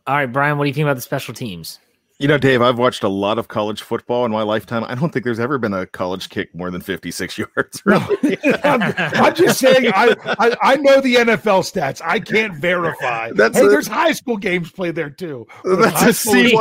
All 0.07 0.15
right, 0.15 0.31
Brian, 0.31 0.57
what 0.57 0.65
do 0.65 0.69
you 0.69 0.73
think 0.73 0.85
about 0.85 0.95
the 0.95 1.01
special 1.01 1.33
teams? 1.33 1.79
You 2.21 2.27
know, 2.27 2.37
Dave, 2.37 2.61
I've 2.61 2.77
watched 2.77 3.01
a 3.01 3.07
lot 3.07 3.39
of 3.39 3.47
college 3.47 3.81
football 3.81 4.25
in 4.25 4.31
my 4.31 4.43
lifetime. 4.43 4.83
I 4.83 4.93
don't 4.93 5.11
think 5.11 5.25
there's 5.25 5.39
ever 5.39 5.57
been 5.57 5.73
a 5.73 5.87
college 5.87 6.29
kick 6.29 6.53
more 6.53 6.69
than 6.69 6.79
56 6.79 7.35
yards. 7.39 7.81
Really. 7.83 8.37
I'm, 8.63 8.83
I'm, 8.95 9.33
just 9.33 9.57
saying, 9.57 9.87
I, 9.95 10.15
I, 10.37 10.55
I 10.61 10.75
know 10.75 11.01
the 11.01 11.15
NFL 11.15 11.63
stats. 11.63 11.99
I 12.05 12.19
can't 12.19 12.53
verify. 12.53 13.31
That's 13.31 13.57
hey, 13.57 13.65
a, 13.65 13.69
there's 13.69 13.87
high 13.87 14.11
school 14.11 14.37
games 14.37 14.69
played 14.69 14.93
there 14.93 15.09
too. 15.09 15.47
That's 15.63 16.03
a 16.03 16.13
C. 16.13 16.55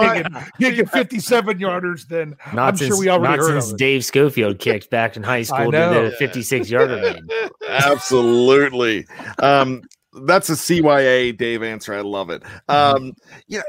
Kicking 0.58 0.86
57 0.86 1.58
yarders, 1.58 2.08
then 2.08 2.36
not 2.54 2.68
I'm 2.68 2.76
since, 2.78 2.88
sure 2.88 2.98
we 2.98 3.10
already 3.10 3.36
not 3.36 3.46
heard 3.46 3.62
since 3.62 3.74
Dave 3.74 4.02
Schofield 4.02 4.60
kicked 4.60 4.88
back 4.88 5.18
in 5.18 5.22
high 5.22 5.42
school 5.42 5.72
to 5.72 6.06
a 6.06 6.10
56 6.12 6.70
yarder. 6.70 7.18
Absolutely. 7.68 9.06
Um, 9.40 9.82
that's 10.24 10.48
a 10.48 10.54
CYA 10.54 11.36
Dave 11.36 11.62
answer. 11.62 11.94
I 11.94 12.00
love 12.00 12.30
it. 12.30 12.42
Um, 12.68 13.12
yeah, 13.46 13.62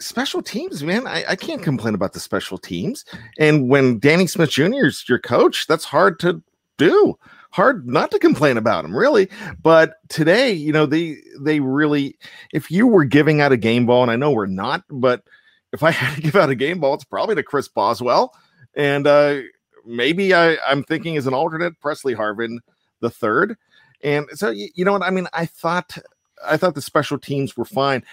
special 0.00 0.42
teams, 0.42 0.82
man, 0.82 1.06
I, 1.06 1.24
I, 1.30 1.36
can't 1.36 1.62
complain 1.62 1.94
about 1.94 2.12
the 2.12 2.20
special 2.20 2.58
teams. 2.58 3.04
And 3.38 3.68
when 3.68 3.98
Danny 3.98 4.26
Smith 4.26 4.50
Jr. 4.50 4.86
is 4.86 5.08
your 5.08 5.18
coach, 5.18 5.66
that's 5.66 5.84
hard 5.84 6.18
to 6.20 6.42
do. 6.76 7.18
Hard 7.50 7.86
not 7.86 8.10
to 8.10 8.18
complain 8.18 8.56
about 8.56 8.84
him, 8.84 8.96
really. 8.96 9.28
But 9.62 9.94
today, 10.08 10.52
you 10.52 10.72
know, 10.72 10.86
they 10.86 11.16
they 11.40 11.60
really, 11.60 12.16
if 12.52 12.70
you 12.70 12.86
were 12.86 13.04
giving 13.04 13.40
out 13.40 13.52
a 13.52 13.56
game 13.56 13.86
ball, 13.86 14.02
and 14.02 14.10
I 14.10 14.16
know 14.16 14.30
we're 14.30 14.46
not, 14.46 14.84
but 14.90 15.22
if 15.72 15.82
I 15.82 15.90
had 15.92 16.16
to 16.16 16.20
give 16.20 16.36
out 16.36 16.50
a 16.50 16.54
game 16.54 16.80
ball, 16.80 16.94
it's 16.94 17.04
probably 17.04 17.34
to 17.36 17.42
Chris 17.42 17.68
Boswell. 17.68 18.34
And 18.74 19.06
uh 19.06 19.40
maybe 19.86 20.34
I, 20.34 20.58
I'm 20.66 20.84
thinking 20.84 21.16
as 21.16 21.26
an 21.26 21.34
alternate, 21.34 21.80
Pressley 21.80 22.14
Harvin 22.14 22.58
the 23.00 23.10
third. 23.10 23.56
And 24.02 24.26
so 24.34 24.50
you, 24.50 24.68
you 24.74 24.84
know 24.84 24.92
what 24.92 25.02
I 25.02 25.10
mean? 25.10 25.26
I 25.32 25.46
thought 25.46 25.96
I 26.46 26.56
thought 26.56 26.74
the 26.74 26.82
special 26.82 27.18
teams 27.18 27.56
were 27.56 27.64
fine 27.64 28.04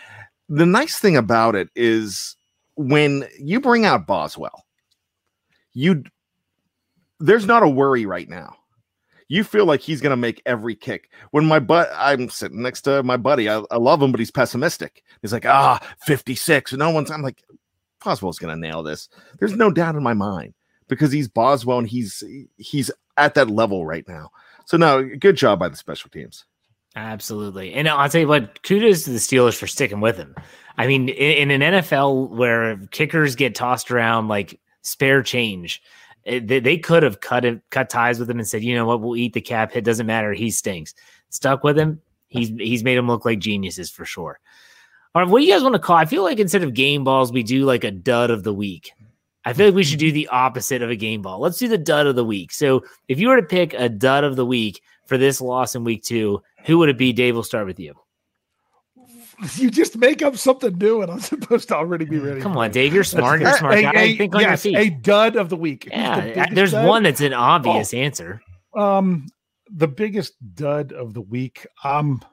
the 0.49 0.65
nice 0.65 0.99
thing 0.99 1.17
about 1.17 1.55
it 1.55 1.69
is 1.75 2.35
when 2.75 3.27
you 3.39 3.59
bring 3.59 3.85
out 3.85 4.07
Boswell, 4.07 4.65
you 5.73 6.03
there's 7.19 7.45
not 7.45 7.63
a 7.63 7.69
worry 7.69 8.05
right 8.05 8.29
now. 8.29 8.55
You 9.27 9.43
feel 9.43 9.65
like 9.65 9.81
he's 9.81 10.01
to 10.11 10.17
make 10.17 10.41
every 10.45 10.75
kick. 10.75 11.09
When 11.31 11.45
my 11.45 11.59
butt, 11.59 11.89
I'm 11.95 12.29
sitting 12.29 12.61
next 12.61 12.81
to 12.81 13.01
my 13.01 13.17
buddy. 13.17 13.49
I, 13.49 13.63
I 13.71 13.77
love 13.77 14.01
him, 14.01 14.11
but 14.11 14.19
he's 14.19 14.31
pessimistic. 14.31 15.03
He's 15.21 15.33
like, 15.33 15.45
ah, 15.45 15.79
56. 16.05 16.73
No 16.73 16.91
one's, 16.91 17.09
I'm 17.09 17.23
like, 17.23 17.41
Boswell's 18.03 18.37
to 18.37 18.55
nail 18.55 18.83
this. 18.83 19.09
There's 19.39 19.55
no 19.55 19.71
doubt 19.71 19.95
in 19.95 20.03
my 20.03 20.13
mind 20.13 20.53
because 20.87 21.11
he's 21.11 21.27
Boswell 21.27 21.79
and 21.79 21.87
he's, 21.87 22.23
he's 22.57 22.91
at 23.17 23.33
that 23.33 23.49
level 23.49 23.83
right 23.83 24.07
now. 24.07 24.29
So, 24.67 24.77
no, 24.77 25.03
good 25.03 25.37
job 25.37 25.57
by 25.57 25.69
the 25.69 25.75
special 25.75 26.11
teams. 26.11 26.45
Absolutely. 26.95 27.73
And 27.73 27.89
I'll 27.89 28.09
tell 28.09 28.21
you 28.21 28.27
what, 28.27 28.63
kudos 28.63 29.03
to 29.03 29.09
the 29.09 29.17
Steelers 29.17 29.57
for 29.57 29.67
sticking 29.67 29.99
with 29.99 30.17
him. 30.17 30.33
I 30.77 30.87
mean, 30.87 31.09
in, 31.09 31.49
in 31.49 31.61
an 31.61 31.73
NFL 31.73 32.29
where 32.29 32.77
kickers 32.91 33.35
get 33.35 33.55
tossed 33.55 33.91
around 33.91 34.27
like 34.27 34.59
spare 34.81 35.21
change, 35.21 35.81
it, 36.23 36.43
eh, 36.43 36.45
they, 36.45 36.59
they, 36.59 36.77
could 36.77 37.03
have 37.03 37.19
cut 37.19 37.45
it, 37.45 37.61
cut 37.69 37.89
ties 37.89 38.19
with 38.19 38.29
him 38.29 38.39
and 38.39 38.47
said, 38.47 38.63
you 38.63 38.75
know 38.75 38.85
what, 38.85 39.01
we'll 39.01 39.17
eat 39.17 39.33
the 39.33 39.41
cap. 39.41 39.75
It 39.75 39.83
doesn't 39.83 40.07
matter. 40.07 40.33
He 40.33 40.51
stinks. 40.51 40.93
Stuck 41.29 41.63
with 41.63 41.77
him. 41.77 42.01
He's 42.27 42.49
he's 42.49 42.83
made 42.83 42.97
him 42.97 43.07
look 43.07 43.23
like 43.23 43.39
geniuses 43.39 43.89
for 43.89 44.03
sure. 44.03 44.39
All 45.13 45.21
right, 45.21 45.31
what 45.31 45.39
do 45.39 45.45
you 45.45 45.53
guys 45.53 45.63
want 45.63 45.75
to 45.75 45.79
call? 45.79 45.95
I 45.95 46.05
feel 46.05 46.23
like 46.23 46.39
instead 46.39 46.63
of 46.63 46.73
game 46.73 47.03
balls, 47.03 47.31
we 47.31 47.43
do 47.43 47.63
like 47.63 47.83
a 47.83 47.91
dud 47.91 48.29
of 48.29 48.43
the 48.43 48.53
week. 48.53 48.91
I 49.45 49.53
feel 49.53 49.67
like 49.67 49.75
we 49.75 49.83
should 49.83 49.99
do 49.99 50.11
the 50.11 50.27
opposite 50.27 50.81
of 50.81 50.89
a 50.89 50.95
game 50.95 51.21
ball. 51.21 51.39
Let's 51.39 51.59
do 51.59 51.67
the 51.67 51.77
dud 51.77 52.07
of 52.07 52.15
the 52.15 52.25
week. 52.25 52.51
So 52.51 52.83
if 53.07 53.19
you 53.19 53.29
were 53.29 53.39
to 53.39 53.47
pick 53.47 53.73
a 53.73 53.87
dud 53.87 54.23
of 54.23 54.35
the 54.35 54.45
week 54.45 54.81
for 55.05 55.17
this 55.17 55.41
loss 55.41 55.75
in 55.75 55.83
week 55.83 56.03
two, 56.03 56.41
who 56.65 56.77
would 56.79 56.89
it 56.89 56.97
be? 56.97 57.13
Dave, 57.13 57.35
we'll 57.35 57.43
start 57.43 57.67
with 57.67 57.79
you. 57.79 57.93
You 59.55 59.69
just 59.69 59.97
make 59.97 60.21
up 60.21 60.37
something 60.37 60.77
new, 60.77 61.01
and 61.01 61.11
I'm 61.11 61.19
supposed 61.21 61.67
to 61.69 61.75
already 61.75 62.05
be 62.05 62.19
ready. 62.19 62.41
Come 62.41 62.57
on, 62.57 62.71
Dave. 62.71 62.93
You're 62.93 63.03
smart. 63.03 63.41
You're 63.41 63.57
smart. 63.57 63.75
A, 63.75 63.97
a, 63.97 64.15
think 64.15 64.33
on 64.33 64.41
yes, 64.41 64.65
your 64.65 64.73
feet. 64.73 64.93
A 64.93 64.95
dud 64.95 65.35
of 65.35 65.49
the 65.49 65.57
week. 65.57 65.87
Yeah, 65.91 66.47
the 66.47 66.55
there's 66.55 66.71
dud? 66.71 66.87
one 66.87 67.03
that's 67.03 67.21
an 67.21 67.33
obvious 67.33 67.93
oh, 67.93 67.97
answer. 67.97 68.41
Um, 68.75 69.27
the 69.69 69.87
biggest 69.87 70.33
dud 70.55 70.93
of 70.93 71.13
the 71.13 71.21
week. 71.21 71.67
Um, 71.83 72.23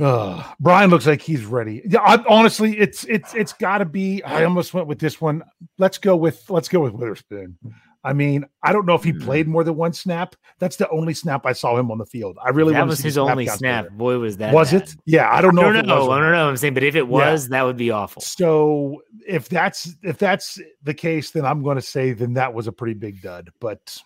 uh, 0.00 0.42
Brian 0.60 0.90
looks 0.90 1.06
like 1.06 1.22
he's 1.22 1.44
ready. 1.44 1.82
Yeah, 1.86 2.00
I, 2.00 2.24
honestly, 2.28 2.78
it's 2.78 3.04
it's 3.04 3.34
it's 3.34 3.52
got 3.52 3.78
to 3.78 3.84
be. 3.84 4.22
I 4.22 4.44
almost 4.44 4.74
went 4.74 4.86
with 4.86 4.98
this 4.98 5.20
one. 5.20 5.42
Let's 5.78 5.98
go 5.98 6.16
with 6.16 6.48
let's 6.50 6.68
go 6.68 6.80
with 6.80 6.92
Witherspoon. 6.94 7.58
I 8.04 8.12
mean, 8.12 8.44
I 8.62 8.72
don't 8.72 8.86
know 8.86 8.94
if 8.94 9.02
he 9.02 9.10
hmm. 9.10 9.20
played 9.20 9.48
more 9.48 9.64
than 9.64 9.76
one 9.76 9.92
snap. 9.92 10.36
That's 10.58 10.76
the 10.76 10.88
only 10.90 11.14
snap 11.14 11.44
I 11.44 11.52
saw 11.52 11.76
him 11.76 11.90
on 11.90 11.98
the 11.98 12.06
field. 12.06 12.38
I 12.44 12.50
really 12.50 12.72
that 12.74 12.86
was 12.86 13.00
his 13.00 13.18
only 13.18 13.46
snap. 13.46 13.90
Boy, 13.90 14.18
was 14.18 14.36
that 14.36 14.54
was 14.54 14.72
bad. 14.72 14.82
it? 14.82 14.96
Yeah, 15.04 15.30
I 15.30 15.40
don't 15.40 15.54
know. 15.54 15.68
I 15.68 15.72
don't 15.72 15.86
know. 15.86 16.10
I 16.10 16.20
don't 16.20 16.32
know. 16.32 16.48
I'm 16.48 16.56
saying, 16.56 16.74
but 16.74 16.84
if 16.84 16.94
it 16.94 17.06
was, 17.06 17.44
yeah. 17.44 17.58
that 17.58 17.62
would 17.64 17.76
be 17.76 17.90
awful. 17.90 18.22
So 18.22 19.02
if 19.26 19.48
that's 19.48 19.94
if 20.02 20.18
that's 20.18 20.60
the 20.82 20.94
case, 20.94 21.30
then 21.32 21.44
I'm 21.44 21.62
going 21.62 21.76
to 21.76 21.82
say 21.82 22.12
then 22.12 22.34
that 22.34 22.54
was 22.54 22.66
a 22.66 22.72
pretty 22.72 22.94
big 22.94 23.20
dud. 23.20 23.50
But 23.60 23.98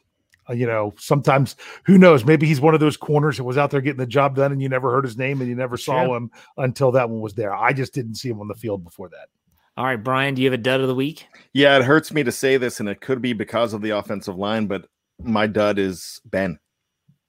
uh, 0.48 0.54
you 0.54 0.66
know, 0.66 0.94
sometimes 0.98 1.56
who 1.84 1.98
knows? 1.98 2.24
Maybe 2.24 2.46
he's 2.46 2.60
one 2.60 2.74
of 2.74 2.80
those 2.80 2.96
corners 2.96 3.36
that 3.36 3.44
was 3.44 3.58
out 3.58 3.70
there 3.70 3.80
getting 3.80 3.98
the 3.98 4.06
job 4.06 4.36
done, 4.36 4.52
and 4.52 4.62
you 4.62 4.68
never 4.68 4.90
heard 4.90 5.04
his 5.04 5.18
name 5.18 5.40
and 5.40 5.48
you 5.48 5.56
never 5.56 5.76
saw 5.76 6.14
him 6.16 6.30
until 6.56 6.92
that 6.92 7.08
one 7.08 7.20
was 7.20 7.34
there. 7.34 7.54
I 7.54 7.72
just 7.72 7.94
didn't 7.94 8.16
see 8.16 8.30
him 8.30 8.40
on 8.40 8.48
the 8.48 8.54
field 8.54 8.84
before 8.84 9.08
that. 9.10 9.28
All 9.76 9.86
right, 9.86 10.02
Brian, 10.02 10.34
do 10.34 10.42
you 10.42 10.50
have 10.50 10.58
a 10.58 10.62
dud 10.62 10.80
of 10.80 10.88
the 10.88 10.94
week? 10.94 11.26
Yeah, 11.54 11.76
it 11.76 11.84
hurts 11.84 12.12
me 12.12 12.22
to 12.24 12.32
say 12.32 12.58
this, 12.58 12.78
and 12.78 12.88
it 12.88 13.00
could 13.00 13.22
be 13.22 13.32
because 13.32 13.72
of 13.72 13.80
the 13.80 13.90
offensive 13.90 14.36
line, 14.36 14.66
but 14.66 14.86
my 15.22 15.46
dud 15.46 15.78
is 15.78 16.20
Ben. 16.26 16.58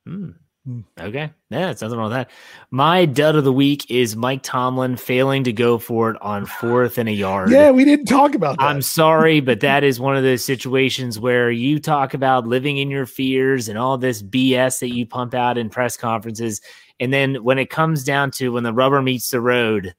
Hmm. 0.06 0.32
hmm. 0.66 0.82
Okay. 1.00 1.32
Yeah, 1.50 1.70
it 1.70 1.80
sounds 1.80 1.94
about 1.94 2.10
that. 2.10 2.32
My 2.70 3.06
dud 3.06 3.38
of 3.38 3.46
the 3.46 3.54
week 3.54 3.90
is 3.90 4.18
Mike 4.18 4.44
Tomlin 4.44 4.98
failing 4.98 5.46
to 5.46 5.54
go 5.54 5.78
for 5.78 6.10
it 6.12 6.22
on 6.22 6.46
fourth 6.46 6.98
and 6.98 7.08
a 7.08 7.14
yard. 7.14 7.50
Yeah, 7.50 7.72
we 7.72 7.86
didn't 7.86 8.08
talk 8.08 8.36
about 8.36 8.58
that. 8.58 8.66
I'm 8.66 8.82
sorry, 8.82 9.40
but 9.40 9.62
that 9.62 9.86
is 9.86 10.02
one 10.02 10.18
of 10.18 10.24
those 10.24 10.44
situations 10.44 11.18
where 11.18 11.50
you 11.50 11.80
talk 11.80 12.14
about 12.14 12.46
living 12.46 12.78
in 12.78 12.90
your 12.90 13.06
fears 13.06 13.70
and 13.70 13.78
all 13.78 13.98
this 13.98 14.22
BS 14.22 14.80
that 14.82 14.94
you 14.94 15.06
pump 15.06 15.34
out 15.34 15.58
in 15.58 15.70
press 15.70 15.96
conferences. 15.96 16.60
And 17.00 17.14
then 17.14 17.36
when 17.36 17.58
it 17.58 17.70
comes 17.70 18.04
down 18.04 18.32
to 18.32 18.50
when 18.50 18.64
the 18.64 18.74
rubber 18.74 19.02
meets 19.02 19.30
the 19.30 19.40
road, 19.40 19.96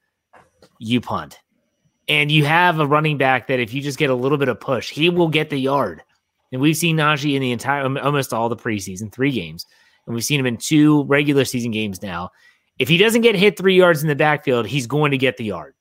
you 0.78 1.00
punt. 1.00 1.38
And 2.08 2.30
you 2.30 2.44
have 2.44 2.78
a 2.80 2.86
running 2.86 3.16
back 3.16 3.46
that 3.46 3.60
if 3.60 3.72
you 3.72 3.80
just 3.80 3.98
get 3.98 4.10
a 4.10 4.14
little 4.14 4.38
bit 4.38 4.48
of 4.48 4.60
push, 4.60 4.90
he 4.90 5.08
will 5.08 5.28
get 5.28 5.50
the 5.50 5.58
yard. 5.58 6.02
And 6.52 6.60
we've 6.60 6.76
seen 6.76 6.96
Najee 6.96 7.34
in 7.34 7.40
the 7.40 7.52
entire, 7.52 7.82
um, 7.84 7.98
almost 7.98 8.32
all 8.32 8.48
the 8.48 8.56
preseason, 8.56 9.10
three 9.10 9.32
games. 9.32 9.66
And 10.06 10.14
we've 10.14 10.24
seen 10.24 10.38
him 10.38 10.46
in 10.46 10.56
two 10.56 11.04
regular 11.04 11.44
season 11.44 11.70
games 11.70 12.02
now. 12.02 12.30
If 12.78 12.88
he 12.88 12.98
doesn't 12.98 13.22
get 13.22 13.34
hit 13.34 13.56
three 13.56 13.76
yards 13.76 14.02
in 14.02 14.08
the 14.08 14.14
backfield, 14.14 14.66
he's 14.66 14.86
going 14.86 15.12
to 15.12 15.18
get 15.18 15.36
the 15.36 15.44
yard. 15.44 15.74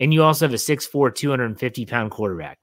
And 0.00 0.12
you 0.12 0.22
also 0.22 0.44
have 0.44 0.52
a 0.52 0.56
6'4, 0.56 1.14
250 1.14 1.86
pound 1.86 2.10
quarterback. 2.10 2.58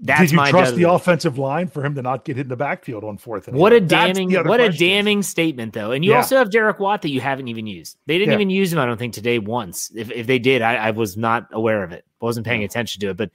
That's 0.00 0.20
Did 0.20 0.30
you 0.30 0.36
my 0.36 0.50
trust 0.50 0.76
the 0.76 0.88
offensive 0.88 1.38
line 1.38 1.66
for 1.66 1.84
him 1.84 1.96
to 1.96 2.02
not 2.02 2.24
get 2.24 2.36
hit 2.36 2.46
in 2.46 2.48
the 2.48 2.56
backfield 2.56 3.02
on 3.02 3.18
fourth? 3.18 3.48
And 3.48 3.56
What 3.56 3.72
a 3.72 3.80
damning, 3.80 4.32
what 4.32 4.60
a 4.60 4.68
damning 4.70 5.22
statement, 5.24 5.72
though. 5.72 5.90
And 5.90 6.04
you 6.04 6.12
Yeah. 6.12 6.18
also 6.18 6.36
have 6.36 6.50
Derek 6.50 6.78
Watt 6.78 7.02
that 7.02 7.10
you 7.10 7.20
haven't 7.20 7.48
even 7.48 7.66
used. 7.66 7.98
They 8.06 8.16
didn't 8.16 8.30
Yeah. 8.30 8.36
even 8.36 8.50
use 8.50 8.72
him, 8.72 8.78
I 8.78 8.86
don't 8.86 8.96
think, 8.96 9.12
today 9.12 9.40
once. 9.40 9.90
If 9.96 10.12
if 10.12 10.28
they 10.28 10.38
did, 10.38 10.62
I, 10.62 10.76
I 10.76 10.90
was 10.92 11.16
not 11.16 11.48
aware 11.52 11.82
of 11.82 11.92
it. 11.92 12.04
wasn't 12.20 12.46
paying 12.46 12.64
attention 12.64 13.00
to 13.00 13.10
it, 13.10 13.16
but 13.16 13.30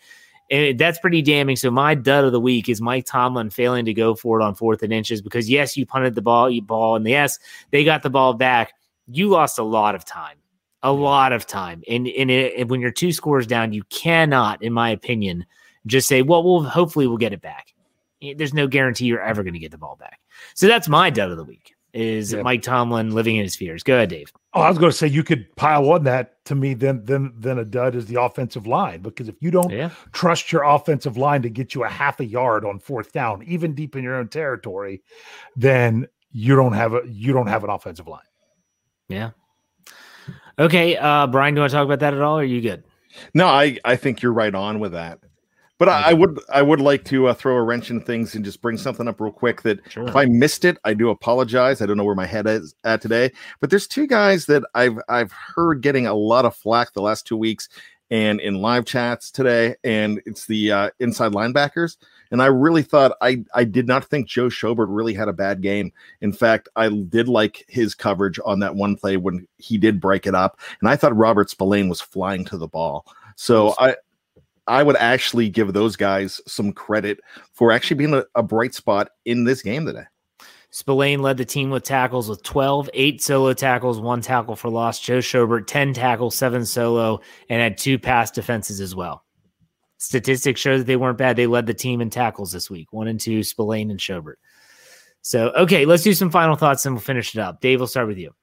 eh, 0.51 0.73
that's 0.77 0.99
pretty 0.99 1.21
damning. 1.21 1.55
So 1.57 1.69
my 1.71 1.95
dud 1.95 2.23
of 2.25 2.31
the 2.31 2.39
week 2.39 2.67
is 2.69 2.81
Mike 2.81 3.05
Tomlin 3.05 3.49
failing 3.49 3.85
to 3.85 3.93
go 3.93 4.13
for 4.15 4.39
it 4.39 4.43
on 4.43 4.55
fourth 4.55 4.83
and 4.83 4.91
inches 4.93 5.21
because 5.21 5.49
yes, 5.49 5.75
you 5.77 5.85
punted 5.85 6.15
the 6.15 6.21
ball, 6.21 6.49
you 6.49 6.61
ball, 6.61 6.95
and 6.95 7.05
yes, 7.07 7.39
they 7.71 7.83
got 7.83 8.03
the 8.03 8.09
ball 8.09 8.33
back. 8.33 8.73
You 9.07 9.27
lost 9.29 9.59
a 9.59 9.63
lot 9.63 9.95
of 9.95 10.05
time, 10.05 10.37
a 10.81 10.91
lot 10.93 11.33
of 11.33 11.45
time, 11.45 11.83
and 11.89 12.07
and, 12.07 12.31
it, 12.31 12.53
and 12.57 12.69
when 12.69 12.79
you're 12.79 12.91
two 12.91 13.11
scores 13.11 13.47
down, 13.47 13.73
you 13.73 13.83
cannot, 13.89 14.61
in 14.63 14.71
my 14.73 14.89
opinion, 14.89 15.45
just 15.85 16.07
say, 16.07 16.21
well, 16.21 16.43
we'll 16.43 16.63
hopefully 16.63 17.07
we'll 17.07 17.17
get 17.17 17.33
it 17.33 17.41
back. 17.41 17.73
Eh, 18.21 18.33
There's 18.37 18.53
no 18.53 18.67
guarantee 18.67 19.05
you're 19.05 19.21
ever 19.21 19.43
going 19.43 19.53
to 19.53 19.59
get 19.59 19.71
the 19.71 19.77
ball 19.77 19.95
back. 19.95 20.19
So 20.55 20.67
that's 20.67 20.87
my 20.87 21.09
dud 21.09 21.31
of 21.31 21.37
the 21.37 21.43
week 21.43 21.75
is 21.93 22.33
Yeah. 22.33 22.41
Mike 22.41 22.63
Tomlin 22.63 23.11
living 23.11 23.35
in 23.35 23.43
his 23.43 23.55
fears. 23.55 23.83
Go 23.83 23.95
ahead, 23.95 24.09
Dave. 24.09 24.31
Oh, 24.55 24.61
I 24.61 24.69
was 24.69 24.79
going 24.79 24.91
to 24.91 24.97
say 24.97 25.05
you 25.07 25.23
could 25.23 25.53
pile 25.55 25.89
on 25.91 26.03
that 26.05 26.43
to 26.45 26.55
me. 26.55 26.73
Then, 26.73 27.03
then, 27.05 27.33
then 27.37 27.59
a 27.59 27.65
dud 27.65 27.93
is 27.95 28.07
the 28.07 28.19
offensive 28.21 28.65
line 28.65 29.01
because 29.01 29.27
if 29.27 29.35
you 29.41 29.51
don't 29.51 29.69
Yeah. 29.69 29.89
trust 30.11 30.51
your 30.51 30.63
offensive 30.63 31.17
line 31.17 31.43
to 31.43 31.49
get 31.49 31.75
you 31.75 31.83
a 31.83 31.89
half 31.89 32.19
a 32.19 32.25
yard 32.25 32.65
on 32.65 32.79
fourth 32.79 33.11
down, 33.11 33.43
even 33.45 33.75
deep 33.75 33.95
in 33.95 34.03
your 34.03 34.15
own 34.15 34.27
territory, 34.29 35.03
then 35.55 36.07
you 36.31 36.55
don't 36.55 36.73
have 36.73 36.93
a 36.95 37.01
you 37.05 37.31
don't 37.31 37.45
have 37.47 37.63
an 37.63 37.69
offensive 37.69 38.07
line. 38.07 38.21
Yeah. 39.07 39.31
Okay, 40.57 40.97
uh, 40.97 41.27
Brian, 41.27 41.53
do 41.53 41.59
you 41.59 41.61
want 41.63 41.71
to 41.71 41.77
talk 41.77 41.85
about 41.85 41.99
that 41.99 42.13
at 42.13 42.21
all? 42.21 42.37
Or 42.37 42.41
are 42.41 42.43
you 42.43 42.61
good? 42.61 42.83
No, 43.33 43.47
I 43.47 43.77
I 43.85 43.95
think 43.95 44.21
you're 44.21 44.33
right 44.33 44.53
on 44.53 44.79
with 44.79 44.93
that. 44.93 45.19
But 45.83 45.91
I, 45.91 46.11
I 46.11 46.13
would 46.13 46.39
I 46.47 46.61
would 46.61 46.79
like 46.79 47.03
to 47.05 47.27
uh, 47.27 47.33
throw 47.33 47.57
a 47.57 47.61
wrench 47.61 47.89
in 47.89 47.99
things 47.99 48.35
and 48.35 48.45
just 48.45 48.61
bring 48.61 48.77
something 48.77 49.05
up 49.05 49.19
real 49.19 49.33
quick 49.33 49.63
that 49.63 49.79
Sure. 49.89 50.07
if 50.07 50.15
I 50.15 50.23
missed 50.23 50.63
it, 50.63 50.77
I 50.85 50.93
do 50.93 51.09
apologize. 51.09 51.81
I 51.81 51.85
don't 51.85 51.97
know 51.97 52.05
where 52.05 52.15
my 52.15 52.25
head 52.25 52.47
is 52.47 52.73
at 52.85 53.01
today. 53.01 53.33
But 53.59 53.69
there's 53.69 53.85
two 53.85 54.07
guys 54.07 54.45
that 54.45 54.63
I've 54.75 54.97
I've 55.09 55.33
heard 55.33 55.81
getting 55.81 56.07
a 56.07 56.13
lot 56.13 56.45
of 56.45 56.55
flack 56.55 56.93
the 56.93 57.01
last 57.01 57.27
two 57.27 57.35
weeks 57.35 57.67
and 58.09 58.39
in 58.39 58.61
live 58.61 58.85
chats 58.85 59.29
today, 59.29 59.75
and 59.83 60.21
it's 60.25 60.45
the 60.45 60.71
uh, 60.71 60.89
inside 61.01 61.33
linebackers. 61.33 61.97
And 62.31 62.41
I 62.41 62.45
really 62.45 62.83
thought 62.83 63.17
I 63.19 63.43
I 63.53 63.65
did 63.65 63.85
not 63.85 64.05
think 64.05 64.29
Joe 64.29 64.47
Schobert 64.47 64.87
really 64.87 65.13
had 65.13 65.27
a 65.27 65.33
bad 65.33 65.61
game. 65.61 65.91
In 66.21 66.31
fact, 66.31 66.69
I 66.77 66.87
did 66.87 67.27
like 67.27 67.65
his 67.67 67.93
coverage 67.93 68.39
on 68.45 68.61
that 68.61 68.75
one 68.75 68.95
play 68.95 69.17
when 69.17 69.45
he 69.57 69.77
did 69.77 69.99
break 69.99 70.27
it 70.27 70.33
up, 70.33 70.61
and 70.79 70.87
I 70.89 70.95
thought 70.95 71.13
Robert 71.17 71.49
Spillane 71.49 71.89
was 71.89 71.99
flying 71.99 72.45
to 72.45 72.57
the 72.57 72.69
ball. 72.69 73.05
So 73.35 73.75
I 73.79 73.97
I 74.67 74.83
would 74.83 74.95
actually 74.97 75.49
give 75.49 75.73
those 75.73 75.95
guys 75.95 76.39
some 76.47 76.71
credit 76.71 77.19
for 77.53 77.71
actually 77.71 77.97
being 77.97 78.13
a, 78.13 78.23
a 78.35 78.43
bright 78.43 78.73
spot 78.73 79.09
in 79.25 79.43
this 79.43 79.61
game 79.61 79.85
today. 79.85 80.05
Spillane 80.73 81.21
led 81.21 81.37
the 81.37 81.45
team 81.45 81.69
with 81.69 81.83
tackles 81.83 82.27
with 82.27 82.41
12, 82.41 82.89
eight 82.95 83.21
solo 83.21 83.53
tackles, 83.53 83.99
one 83.99 84.21
tackle 84.21 84.55
for 84.55 84.69
loss. 84.69 84.99
Joe 84.99 85.19
Schobert, 85.19 85.67
10 85.67 85.93
tackles, 85.93 86.35
seven 86.35 86.65
solo, 86.65 87.19
and 87.47 87.61
had 87.61 87.77
two 87.77 87.99
pass 87.99 88.31
defenses 88.31 88.81
as 88.81 88.95
well. 88.95 89.23
Statistics 89.99 90.59
show 90.59 90.79
that 90.79 90.85
they 90.85 90.95
weren't 90.95 91.19
bad. 91.19 91.35
They 91.35 91.45
led 91.45 91.67
the 91.67 91.75
team 91.75 92.01
in 92.01 92.09
tackles 92.09 92.51
this 92.51 92.71
week, 92.71 92.91
one 92.91 93.07
and 93.07 93.19
two, 93.19 93.43
Spillane 93.43 93.91
and 93.91 93.99
Schobert. 93.99 94.35
So, 95.21 95.51
okay, 95.51 95.85
let's 95.85 96.03
do 96.03 96.13
some 96.13 96.31
final 96.31 96.55
thoughts 96.55 96.85
and 96.87 96.95
we'll 96.95 97.01
finish 97.01 97.35
it 97.35 97.39
up. 97.39 97.61
Dave, 97.61 97.79
we'll 97.79 97.87
start 97.87 98.07
with 98.07 98.17
you. 98.17 98.33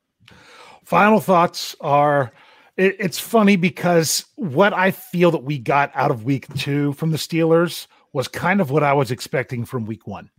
Final 0.85 1.18
thoughts 1.18 1.74
are 1.80 2.33
it, 2.76 2.96
it's 2.98 3.18
funny 3.18 3.56
because 3.56 4.24
what 4.37 4.72
I 4.72 4.90
feel 4.90 5.30
that 5.30 5.44
we 5.44 5.59
got 5.59 5.90
out 5.94 6.11
of 6.11 6.24
week 6.24 6.52
two 6.54 6.92
from 6.94 7.11
the 7.11 7.16
Steelers 7.16 7.87
was 8.12 8.28
kind 8.28 8.61
of 8.61 8.70
what 8.70 8.83
I 8.83 8.92
was 8.92 9.11
expecting 9.11 9.64
from 9.64 9.87
week 9.87 10.06
one. 10.06 10.30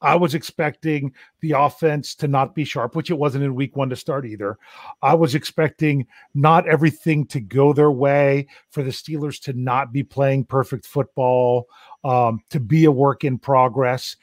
I 0.00 0.16
was 0.16 0.34
expecting 0.34 1.14
the 1.40 1.52
offense 1.52 2.14
to 2.16 2.28
not 2.28 2.54
be 2.54 2.64
sharp, 2.64 2.94
which 2.94 3.10
it 3.10 3.18
wasn't 3.18 3.44
in 3.44 3.54
week 3.54 3.76
one 3.76 3.88
to 3.88 3.96
start 3.96 4.26
either. 4.26 4.58
I 5.00 5.14
was 5.14 5.34
expecting 5.34 6.06
not 6.34 6.68
everything 6.68 7.26
to 7.28 7.40
go 7.40 7.72
their 7.72 7.90
way, 7.90 8.48
for 8.70 8.82
the 8.82 8.90
Steelers 8.90 9.40
to 9.42 9.52
not 9.54 9.92
be 9.92 10.02
playing 10.02 10.44
perfect 10.44 10.86
football, 10.86 11.66
um, 12.04 12.40
to 12.50 12.60
be 12.60 12.84
a 12.84 12.92
work 12.92 13.24
in 13.24 13.38
progress. 13.38 14.16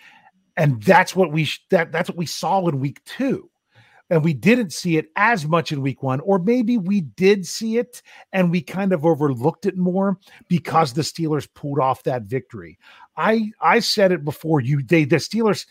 And 0.57 0.81
that's 0.83 1.15
what 1.15 1.31
we 1.31 1.49
that 1.69 1.91
that's 1.91 2.09
what 2.09 2.17
we 2.17 2.25
saw 2.25 2.67
in 2.67 2.79
week 2.79 3.03
two 3.05 3.50
and 4.11 4.25
we 4.25 4.33
didn't 4.33 4.73
see 4.73 4.97
it 4.97 5.07
as 5.15 5.47
much 5.47 5.71
in 5.71 5.81
week 5.81 6.03
one, 6.03 6.19
or 6.19 6.37
maybe 6.37 6.77
we 6.77 6.99
did 7.01 7.47
see 7.47 7.77
it 7.77 8.01
and 8.33 8.51
we 8.51 8.61
kind 8.61 8.91
of 8.91 9.05
overlooked 9.05 9.65
it 9.65 9.77
more 9.77 10.19
because 10.49 10.91
the 10.91 11.01
Steelers 11.01 11.47
pulled 11.55 11.79
off 11.79 12.03
that 12.03 12.23
victory. 12.23 12.77
I 13.15 13.51
I 13.61 13.79
said 13.79 14.11
it 14.11 14.25
before 14.25 14.59
you 14.59 14.83
they 14.83 15.05
the 15.05 15.15
Steelers 15.15 15.65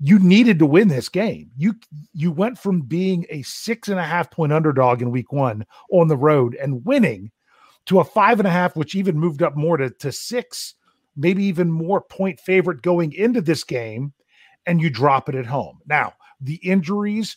you 0.00 0.18
needed 0.18 0.58
to 0.58 0.66
win 0.66 0.88
this 0.88 1.08
game. 1.08 1.52
You 1.56 1.76
you 2.12 2.32
went 2.32 2.58
from 2.58 2.82
being 2.82 3.26
a 3.30 3.42
six 3.42 3.88
and 3.88 4.00
a 4.00 4.04
half 4.04 4.28
point 4.28 4.52
underdog 4.52 5.00
in 5.00 5.12
week 5.12 5.32
one 5.32 5.64
on 5.90 6.08
the 6.08 6.16
road 6.16 6.56
and 6.56 6.84
winning 6.84 7.30
to 7.86 8.00
a 8.00 8.04
five 8.04 8.40
and 8.40 8.48
a 8.48 8.50
half, 8.50 8.74
which 8.74 8.96
even 8.96 9.18
moved 9.18 9.40
up 9.40 9.56
more 9.56 9.76
to, 9.76 9.90
to 9.90 10.10
six, 10.10 10.74
maybe 11.16 11.44
even 11.44 11.70
more 11.70 12.00
point 12.00 12.40
favorite 12.40 12.82
going 12.82 13.12
into 13.12 13.40
this 13.40 13.62
game, 13.62 14.12
and 14.66 14.80
you 14.82 14.90
drop 14.90 15.28
it 15.28 15.36
at 15.36 15.46
home. 15.46 15.78
Now, 15.86 16.14
the 16.40 16.56
injuries 16.56 17.36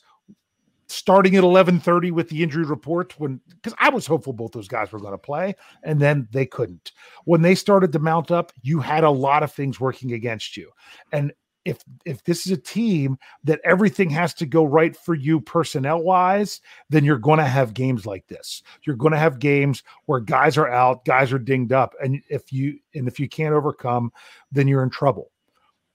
starting 0.87 1.35
at 1.35 1.43
11:30 1.43 2.11
with 2.11 2.29
the 2.29 2.41
injury 2.41 2.63
report 2.63 3.19
when 3.19 3.41
because 3.47 3.73
I 3.79 3.89
was 3.89 4.07
hopeful 4.07 4.33
both 4.33 4.51
those 4.51 4.67
guys 4.67 4.91
were 4.91 4.99
going 4.99 5.11
to 5.11 5.17
play 5.17 5.55
and 5.83 5.99
then 5.99 6.27
they 6.31 6.45
couldn't. 6.45 6.91
When 7.25 7.41
they 7.41 7.55
started 7.55 7.91
to 7.93 7.99
mount 7.99 8.31
up, 8.31 8.51
you 8.61 8.79
had 8.79 9.03
a 9.03 9.09
lot 9.09 9.43
of 9.43 9.51
things 9.51 9.79
working 9.79 10.13
against 10.13 10.57
you. 10.57 10.71
And 11.11 11.33
if 11.65 11.83
if 12.05 12.23
this 12.23 12.45
is 12.45 12.53
a 12.53 12.57
team 12.57 13.17
that 13.43 13.59
everything 13.65 14.09
has 14.09 14.33
to 14.35 14.45
go 14.45 14.63
right 14.63 14.95
for 14.95 15.13
you 15.13 15.41
personnel 15.41 16.01
wise, 16.01 16.61
then 16.89 17.03
you're 17.03 17.17
going 17.17 17.39
to 17.39 17.45
have 17.45 17.73
games 17.73 18.05
like 18.05 18.25
this. 18.27 18.63
You're 18.83 18.95
going 18.95 19.11
to 19.11 19.19
have 19.19 19.39
games 19.39 19.83
where 20.05 20.21
guys 20.21 20.57
are 20.57 20.69
out, 20.69 21.03
guys 21.03 21.33
are 21.33 21.39
dinged 21.39 21.73
up 21.73 21.93
and 22.01 22.23
if 22.29 22.53
you 22.53 22.79
and 22.95 23.07
if 23.07 23.19
you 23.19 23.27
can't 23.27 23.53
overcome, 23.53 24.13
then 24.51 24.67
you're 24.67 24.83
in 24.83 24.89
trouble. 24.89 25.31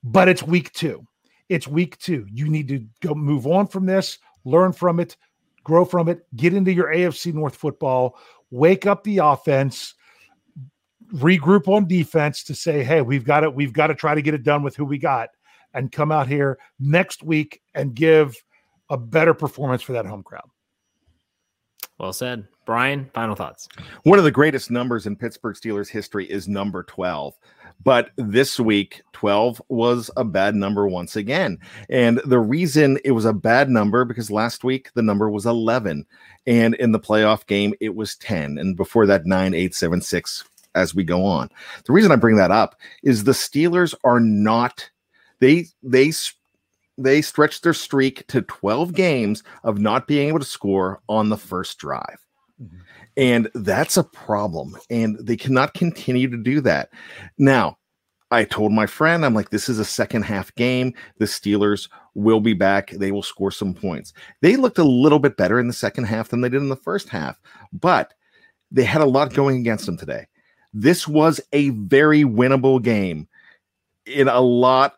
But 0.04 0.28
it's 0.28 0.42
week 0.42 0.72
2. 0.72 1.06
It's 1.48 1.68
week 1.68 1.98
2. 1.98 2.26
You 2.30 2.48
need 2.48 2.68
to 2.68 2.84
go 3.00 3.14
move 3.14 3.46
on 3.46 3.66
from 3.66 3.86
this, 3.86 4.18
learn 4.44 4.72
from 4.72 5.00
it, 5.00 5.16
grow 5.64 5.84
from 5.84 6.08
it, 6.08 6.26
get 6.36 6.54
into 6.54 6.72
your 6.72 6.92
AFC 6.92 7.32
North 7.32 7.54
football, 7.54 8.18
wake 8.50 8.86
up 8.86 9.04
the 9.04 9.18
offense, 9.18 9.94
regroup 11.14 11.68
on 11.68 11.86
defense 11.86 12.42
to 12.44 12.54
say, 12.54 12.82
"Hey, 12.82 13.02
we've 13.02 13.24
got 13.24 13.44
it. 13.44 13.54
We've 13.54 13.72
got 13.72 13.88
to 13.88 13.94
try 13.94 14.14
to 14.14 14.22
get 14.22 14.34
it 14.34 14.42
done 14.42 14.62
with 14.62 14.76
who 14.76 14.84
we 14.84 14.98
got." 14.98 15.30
And 15.74 15.90
come 15.90 16.12
out 16.12 16.28
here 16.28 16.58
next 16.78 17.22
week 17.22 17.62
and 17.74 17.94
give 17.94 18.36
a 18.90 18.96
better 18.96 19.32
performance 19.32 19.82
for 19.82 19.92
that 19.92 20.04
home 20.04 20.22
crowd. 20.22 20.48
Well 21.98 22.12
said. 22.12 22.46
Brian, 22.64 23.10
final 23.12 23.34
thoughts. 23.34 23.68
One 24.04 24.18
of 24.18 24.24
the 24.24 24.30
greatest 24.30 24.70
numbers 24.70 25.06
in 25.06 25.16
Pittsburgh 25.16 25.56
Steelers 25.56 25.88
history 25.88 26.30
is 26.30 26.46
number 26.46 26.84
12. 26.84 27.34
But 27.82 28.10
this 28.16 28.60
week, 28.60 29.02
12 29.12 29.62
was 29.68 30.10
a 30.16 30.24
bad 30.24 30.54
number 30.54 30.86
once 30.86 31.16
again. 31.16 31.58
And 31.88 32.20
the 32.24 32.38
reason 32.38 32.98
it 33.04 33.12
was 33.12 33.24
a 33.24 33.32
bad 33.32 33.70
number 33.70 34.04
because 34.04 34.30
last 34.30 34.64
week 34.64 34.90
the 34.94 35.02
number 35.02 35.30
was 35.30 35.46
11. 35.46 36.06
And 36.46 36.74
in 36.74 36.92
the 36.92 37.00
playoff 37.00 37.46
game, 37.46 37.74
it 37.80 37.94
was 37.94 38.16
10. 38.16 38.58
And 38.58 38.76
before 38.76 39.06
that, 39.06 39.26
9, 39.26 39.54
8, 39.54 39.74
7, 39.74 40.00
6 40.00 40.44
as 40.74 40.94
we 40.94 41.04
go 41.04 41.24
on. 41.24 41.50
The 41.84 41.92
reason 41.92 42.12
I 42.12 42.16
bring 42.16 42.36
that 42.36 42.50
up 42.50 42.76
is 43.02 43.24
the 43.24 43.32
Steelers 43.32 43.94
are 44.04 44.20
not, 44.20 44.88
they, 45.40 45.66
they, 45.82 46.12
they 46.98 47.22
stretched 47.22 47.62
their 47.62 47.74
streak 47.74 48.26
to 48.28 48.42
12 48.42 48.94
games 48.94 49.42
of 49.64 49.78
not 49.78 50.06
being 50.06 50.28
able 50.28 50.38
to 50.38 50.44
score 50.44 51.00
on 51.08 51.28
the 51.28 51.36
first 51.36 51.78
drive. 51.78 52.18
Mm-hmm. 52.62 52.78
And 53.16 53.50
that's 53.54 53.96
a 53.96 54.04
problem. 54.04 54.76
And 54.90 55.18
they 55.20 55.36
cannot 55.36 55.74
continue 55.74 56.30
to 56.30 56.36
do 56.36 56.60
that. 56.62 56.90
Now, 57.38 57.78
I 58.32 58.44
told 58.44 58.72
my 58.72 58.86
friend, 58.86 59.26
I'm 59.26 59.34
like, 59.34 59.50
this 59.50 59.68
is 59.68 59.78
a 59.78 59.84
second 59.84 60.22
half 60.22 60.54
game. 60.54 60.94
The 61.18 61.26
Steelers 61.26 61.90
will 62.14 62.40
be 62.40 62.54
back. 62.54 62.90
They 62.90 63.12
will 63.12 63.22
score 63.22 63.50
some 63.50 63.74
points. 63.74 64.14
They 64.40 64.56
looked 64.56 64.78
a 64.78 64.84
little 64.84 65.18
bit 65.18 65.36
better 65.36 65.60
in 65.60 65.66
the 65.66 65.74
second 65.74 66.04
half 66.04 66.30
than 66.30 66.40
they 66.40 66.48
did 66.48 66.62
in 66.62 66.70
the 66.70 66.76
first 66.76 67.10
half, 67.10 67.38
but 67.74 68.14
they 68.70 68.84
had 68.84 69.02
a 69.02 69.06
lot 69.06 69.34
going 69.34 69.58
against 69.58 69.84
them 69.84 69.98
today. 69.98 70.26
This 70.72 71.06
was 71.06 71.42
a 71.52 71.68
very 71.70 72.24
winnable 72.24 72.82
game 72.82 73.28
in 74.06 74.28
a 74.28 74.40
lot, 74.40 74.94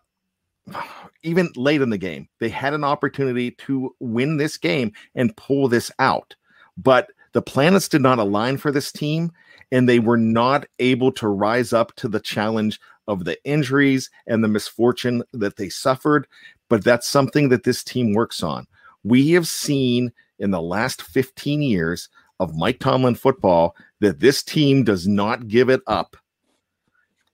even 1.24 1.50
late 1.57 1.83
in 1.83 1.90
the 1.90 1.98
game. 1.98 2.29
They 2.38 2.48
had 2.48 2.72
an 2.72 2.85
opportunity 2.85 3.50
to 3.66 3.94
win 3.98 4.37
this 4.37 4.57
game 4.57 4.92
and 5.16 5.37
pull 5.37 5.66
this 5.66 5.90
out. 5.98 6.37
But 6.77 7.09
the 7.35 7.42
planets 7.42 7.88
did 7.88 8.03
not 8.03 8.18
align 8.18 8.57
for 8.57 8.73
this 8.73 8.92
team, 8.92 9.33
and 9.73 9.88
they 9.88 10.01
were 10.01 10.18
not 10.18 10.66
able 10.81 11.12
to 11.12 11.29
rise 11.29 11.75
up 11.75 11.94
to 11.97 12.09
the 12.09 12.20
challenge 12.20 12.81
of 13.09 13.25
the 13.25 13.42
injuries 13.44 14.11
and 14.27 14.42
the 14.42 14.49
misfortune 14.49 15.23
that 15.35 15.57
they 15.57 15.68
suffered. 15.68 16.27
But 16.70 16.85
that's 16.85 17.09
something 17.09 17.51
that 17.51 17.64
this 17.64 17.85
team 17.85 18.14
works 18.14 18.42
on. 18.42 18.66
We 19.05 19.31
have 19.33 19.49
seen 19.49 20.12
in 20.38 20.51
the 20.51 20.62
last 20.62 21.03
15 21.03 21.62
years 21.62 22.09
of 22.40 22.57
Mike 22.57 22.81
Tomlin 22.81 23.14
football 23.16 23.77
that 24.01 24.20
this 24.20 24.42
team 24.42 24.85
does 24.85 25.07
not 25.09 25.49
give 25.49 25.68
it 25.70 25.83
up 25.87 26.16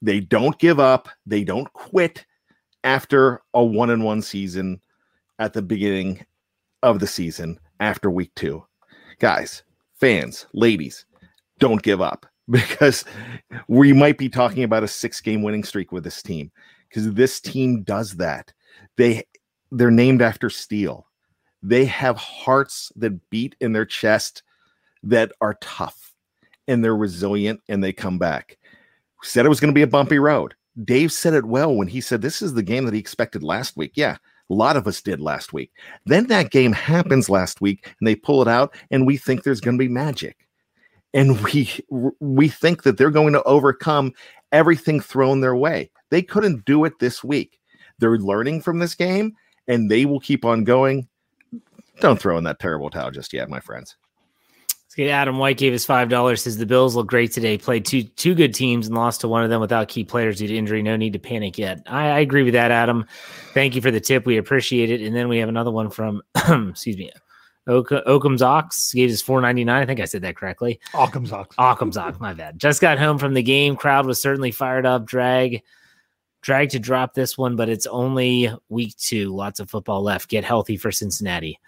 They 0.02 0.20
don't 0.20 0.58
give 0.58 0.80
up. 0.80 1.08
They 1.26 1.44
don't 1.44 1.72
quit 1.72 2.26
after 2.84 3.42
a 3.54 3.64
one 3.64 3.90
and 3.90 4.04
one 4.04 4.22
season 4.22 4.80
at 5.38 5.52
the 5.52 5.62
beginning 5.62 6.24
of 6.82 7.00
the 7.00 7.06
season 7.06 7.58
after 7.80 8.10
week 8.10 8.32
two. 8.34 8.64
Guys, 9.18 9.62
fans, 10.00 10.46
ladies, 10.54 11.04
don't 11.58 11.82
give 11.82 12.00
up 12.00 12.26
because 12.50 13.04
we 13.68 13.92
might 13.92 14.18
be 14.18 14.28
talking 14.28 14.64
about 14.64 14.82
a 14.82 14.88
six 14.88 15.20
game 15.20 15.42
winning 15.42 15.64
streak 15.64 15.92
with 15.92 16.02
this 16.02 16.22
team 16.22 16.50
because 16.88 17.12
this 17.12 17.40
team 17.40 17.82
does 17.82 18.16
that. 18.16 18.52
They 18.96 19.24
they're 19.70 19.90
named 19.90 20.22
after 20.22 20.50
steel. 20.50 21.06
They 21.62 21.84
have 21.84 22.16
hearts 22.16 22.90
that 22.96 23.30
beat 23.30 23.54
in 23.60 23.72
their 23.72 23.84
chest 23.84 24.42
that 25.02 25.30
are 25.40 25.56
tough 25.60 26.12
and 26.66 26.82
they're 26.82 26.96
resilient 26.96 27.60
and 27.68 27.84
they 27.84 27.92
come 27.92 28.18
back. 28.18 28.58
Said 29.22 29.44
it 29.44 29.50
was 29.50 29.60
going 29.60 29.72
to 29.72 29.78
be 29.78 29.82
a 29.82 29.86
bumpy 29.86 30.18
road. 30.18 30.54
Dave 30.84 31.12
said 31.12 31.34
it 31.34 31.44
well 31.44 31.74
when 31.74 31.88
he 31.88 32.00
said 32.00 32.22
this 32.22 32.40
is 32.40 32.54
the 32.54 32.62
game 32.62 32.86
that 32.86 32.94
he 32.94 33.00
expected 33.00 33.42
last 33.42 33.76
week. 33.76 33.92
Yeah, 33.94 34.16
a 34.50 34.54
lot 34.54 34.76
of 34.76 34.86
us 34.86 35.00
did 35.00 35.20
last 35.20 35.52
week. 35.52 35.70
Then 36.06 36.26
that 36.26 36.50
game 36.50 36.72
happens 36.72 37.30
last 37.30 37.60
week 37.60 37.94
and 37.98 38.06
they 38.06 38.16
pull 38.16 38.42
it 38.42 38.48
out 38.48 38.74
and 38.90 39.06
we 39.06 39.16
think 39.16 39.42
there's 39.42 39.60
going 39.60 39.78
to 39.78 39.82
be 39.82 39.88
magic. 39.88 40.36
And 41.14 41.40
we 41.42 41.70
we 42.20 42.48
think 42.48 42.82
that 42.82 42.98
they're 42.98 43.10
going 43.10 43.32
to 43.32 43.42
overcome 43.44 44.12
everything 44.52 45.00
thrown 45.00 45.40
their 45.40 45.56
way. 45.56 45.90
They 46.10 46.22
couldn't 46.22 46.64
do 46.64 46.84
it 46.84 46.98
this 46.98 47.22
week. 47.24 47.58
They're 47.98 48.18
learning 48.18 48.62
from 48.62 48.78
this 48.78 48.94
game 48.94 49.34
and 49.68 49.90
they 49.90 50.04
will 50.04 50.20
keep 50.20 50.44
on 50.44 50.64
going. 50.64 51.08
Don't 52.00 52.20
throw 52.20 52.38
in 52.38 52.44
that 52.44 52.58
terrible 52.58 52.90
towel 52.90 53.10
just 53.10 53.32
yet, 53.32 53.48
my 53.48 53.60
friends. 53.60 53.96
Adam 54.98 55.38
White 55.38 55.56
gave 55.56 55.72
us 55.72 55.84
five 55.84 56.08
dollars. 56.08 56.42
Says 56.42 56.58
the 56.58 56.66
Bills 56.66 56.96
look 56.96 57.06
great 57.06 57.32
today. 57.32 57.56
Played 57.56 57.84
two 57.84 58.02
two 58.02 58.34
good 58.34 58.54
teams 58.54 58.86
and 58.86 58.96
lost 58.96 59.20
to 59.20 59.28
one 59.28 59.44
of 59.44 59.50
them 59.50 59.60
without 59.60 59.88
key 59.88 60.04
players 60.04 60.38
due 60.38 60.48
to 60.48 60.56
injury. 60.56 60.82
No 60.82 60.96
need 60.96 61.12
to 61.12 61.18
panic 61.18 61.58
yet. 61.58 61.82
I, 61.86 62.08
I 62.08 62.18
agree 62.20 62.42
with 62.42 62.54
that, 62.54 62.70
Adam. 62.70 63.06
Thank 63.54 63.76
you 63.76 63.82
for 63.82 63.90
the 63.90 64.00
tip. 64.00 64.26
We 64.26 64.36
appreciate 64.36 64.90
it. 64.90 65.00
And 65.00 65.14
then 65.14 65.28
we 65.28 65.38
have 65.38 65.48
another 65.48 65.70
one 65.70 65.90
from 65.90 66.22
excuse 66.70 66.96
me, 66.96 67.12
Occam's 67.66 68.42
Ox 68.42 68.92
gave 68.92 69.10
us 69.10 69.22
four 69.22 69.40
ninety 69.40 69.64
nine. 69.64 69.82
I 69.82 69.86
think 69.86 70.00
I 70.00 70.06
said 70.06 70.22
that 70.22 70.36
correctly. 70.36 70.80
Occam's 70.94 71.32
Ox. 71.32 71.54
Occam's 71.58 71.96
Ox. 71.96 72.18
My 72.18 72.34
bad. 72.34 72.58
Just 72.58 72.80
got 72.80 72.98
home 72.98 73.18
from 73.18 73.34
the 73.34 73.42
game. 73.42 73.76
Crowd 73.76 74.06
was 74.06 74.20
certainly 74.20 74.50
fired 74.50 74.86
up. 74.86 75.06
Drag, 75.06 75.62
drag 76.42 76.70
to 76.70 76.78
drop 76.78 77.14
this 77.14 77.38
one, 77.38 77.56
but 77.56 77.68
it's 77.68 77.86
only 77.86 78.52
week 78.68 78.96
two. 78.96 79.34
Lots 79.34 79.60
of 79.60 79.70
football 79.70 80.02
left. 80.02 80.28
Get 80.28 80.44
healthy 80.44 80.76
for 80.76 80.90
Cincinnati. 80.90 81.60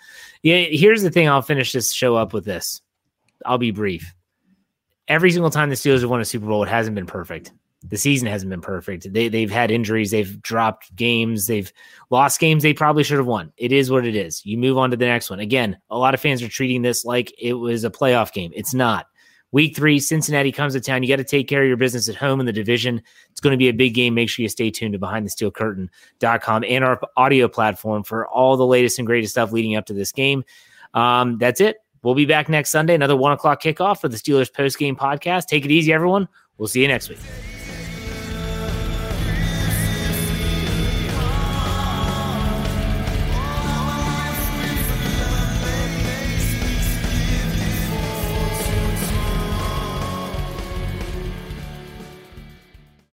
Yeah. 0.42 0.64
Here's 0.70 1.02
the 1.02 1.10
thing. 1.10 1.28
I'll 1.28 1.42
finish 1.42 1.72
this 1.72 1.92
show 1.92 2.16
up 2.16 2.32
with 2.32 2.44
this. 2.44 2.82
I'll 3.44 3.58
be 3.58 3.70
brief. 3.70 4.14
Every 5.08 5.30
single 5.32 5.50
time 5.50 5.68
the 5.68 5.74
Steelers 5.74 6.00
have 6.00 6.10
won 6.10 6.20
a 6.20 6.24
Super 6.24 6.46
Bowl, 6.46 6.62
it 6.62 6.68
hasn't 6.68 6.94
been 6.94 7.06
perfect. 7.06 7.52
The 7.88 7.96
season 7.96 8.28
hasn't 8.28 8.50
been 8.50 8.60
perfect. 8.60 9.12
They 9.12 9.28
they've 9.28 9.50
had 9.50 9.72
injuries, 9.72 10.12
they've 10.12 10.40
dropped 10.40 10.94
games, 10.94 11.48
they've 11.48 11.72
lost 12.10 12.38
games 12.38 12.62
they 12.62 12.72
probably 12.72 13.02
should 13.02 13.18
have 13.18 13.26
won. 13.26 13.52
It 13.56 13.72
is 13.72 13.90
what 13.90 14.06
it 14.06 14.14
is. 14.14 14.44
You 14.46 14.56
move 14.56 14.78
on 14.78 14.90
to 14.92 14.96
the 14.96 15.06
next 15.06 15.30
one. 15.30 15.40
Again, 15.40 15.78
a 15.90 15.98
lot 15.98 16.14
of 16.14 16.20
fans 16.20 16.42
are 16.42 16.48
treating 16.48 16.82
this 16.82 17.04
like 17.04 17.34
it 17.38 17.54
was 17.54 17.82
a 17.82 17.90
playoff 17.90 18.32
game. 18.32 18.52
It's 18.54 18.72
not. 18.72 19.06
Week 19.52 19.76
three, 19.76 20.00
Cincinnati 20.00 20.50
comes 20.50 20.72
to 20.72 20.80
town. 20.80 21.02
You 21.02 21.10
got 21.10 21.16
to 21.16 21.24
take 21.24 21.46
care 21.46 21.60
of 21.60 21.68
your 21.68 21.76
business 21.76 22.08
at 22.08 22.14
home 22.14 22.40
in 22.40 22.46
the 22.46 22.54
division. 22.54 23.02
It's 23.30 23.40
going 23.40 23.50
to 23.50 23.58
be 23.58 23.68
a 23.68 23.72
big 23.72 23.92
game. 23.92 24.14
Make 24.14 24.30
sure 24.30 24.42
you 24.42 24.48
stay 24.48 24.70
tuned 24.70 24.94
to 24.94 24.98
BehindTheSteelCurtain.com 24.98 26.64
and 26.66 26.84
our 26.84 27.00
audio 27.18 27.48
platform 27.48 28.02
for 28.02 28.26
all 28.26 28.56
the 28.56 28.66
latest 28.66 28.98
and 28.98 29.06
greatest 29.06 29.32
stuff 29.32 29.52
leading 29.52 29.76
up 29.76 29.84
to 29.86 29.92
this 29.92 30.10
game. 30.10 30.42
Um, 30.94 31.36
that's 31.36 31.60
it. 31.60 31.76
We'll 32.02 32.14
be 32.14 32.26
back 32.26 32.48
next 32.48 32.70
Sunday, 32.70 32.94
another 32.94 33.16
one 33.16 33.32
o'clock 33.32 33.62
kickoff 33.62 34.00
for 34.00 34.08
the 34.08 34.16
Steelers 34.16 34.52
post 34.52 34.78
game 34.78 34.96
podcast. 34.96 35.46
Take 35.46 35.64
it 35.64 35.70
easy, 35.70 35.92
everyone. 35.92 36.28
We'll 36.58 36.68
see 36.68 36.82
you 36.82 36.88
next 36.88 37.08
week. 37.08 37.18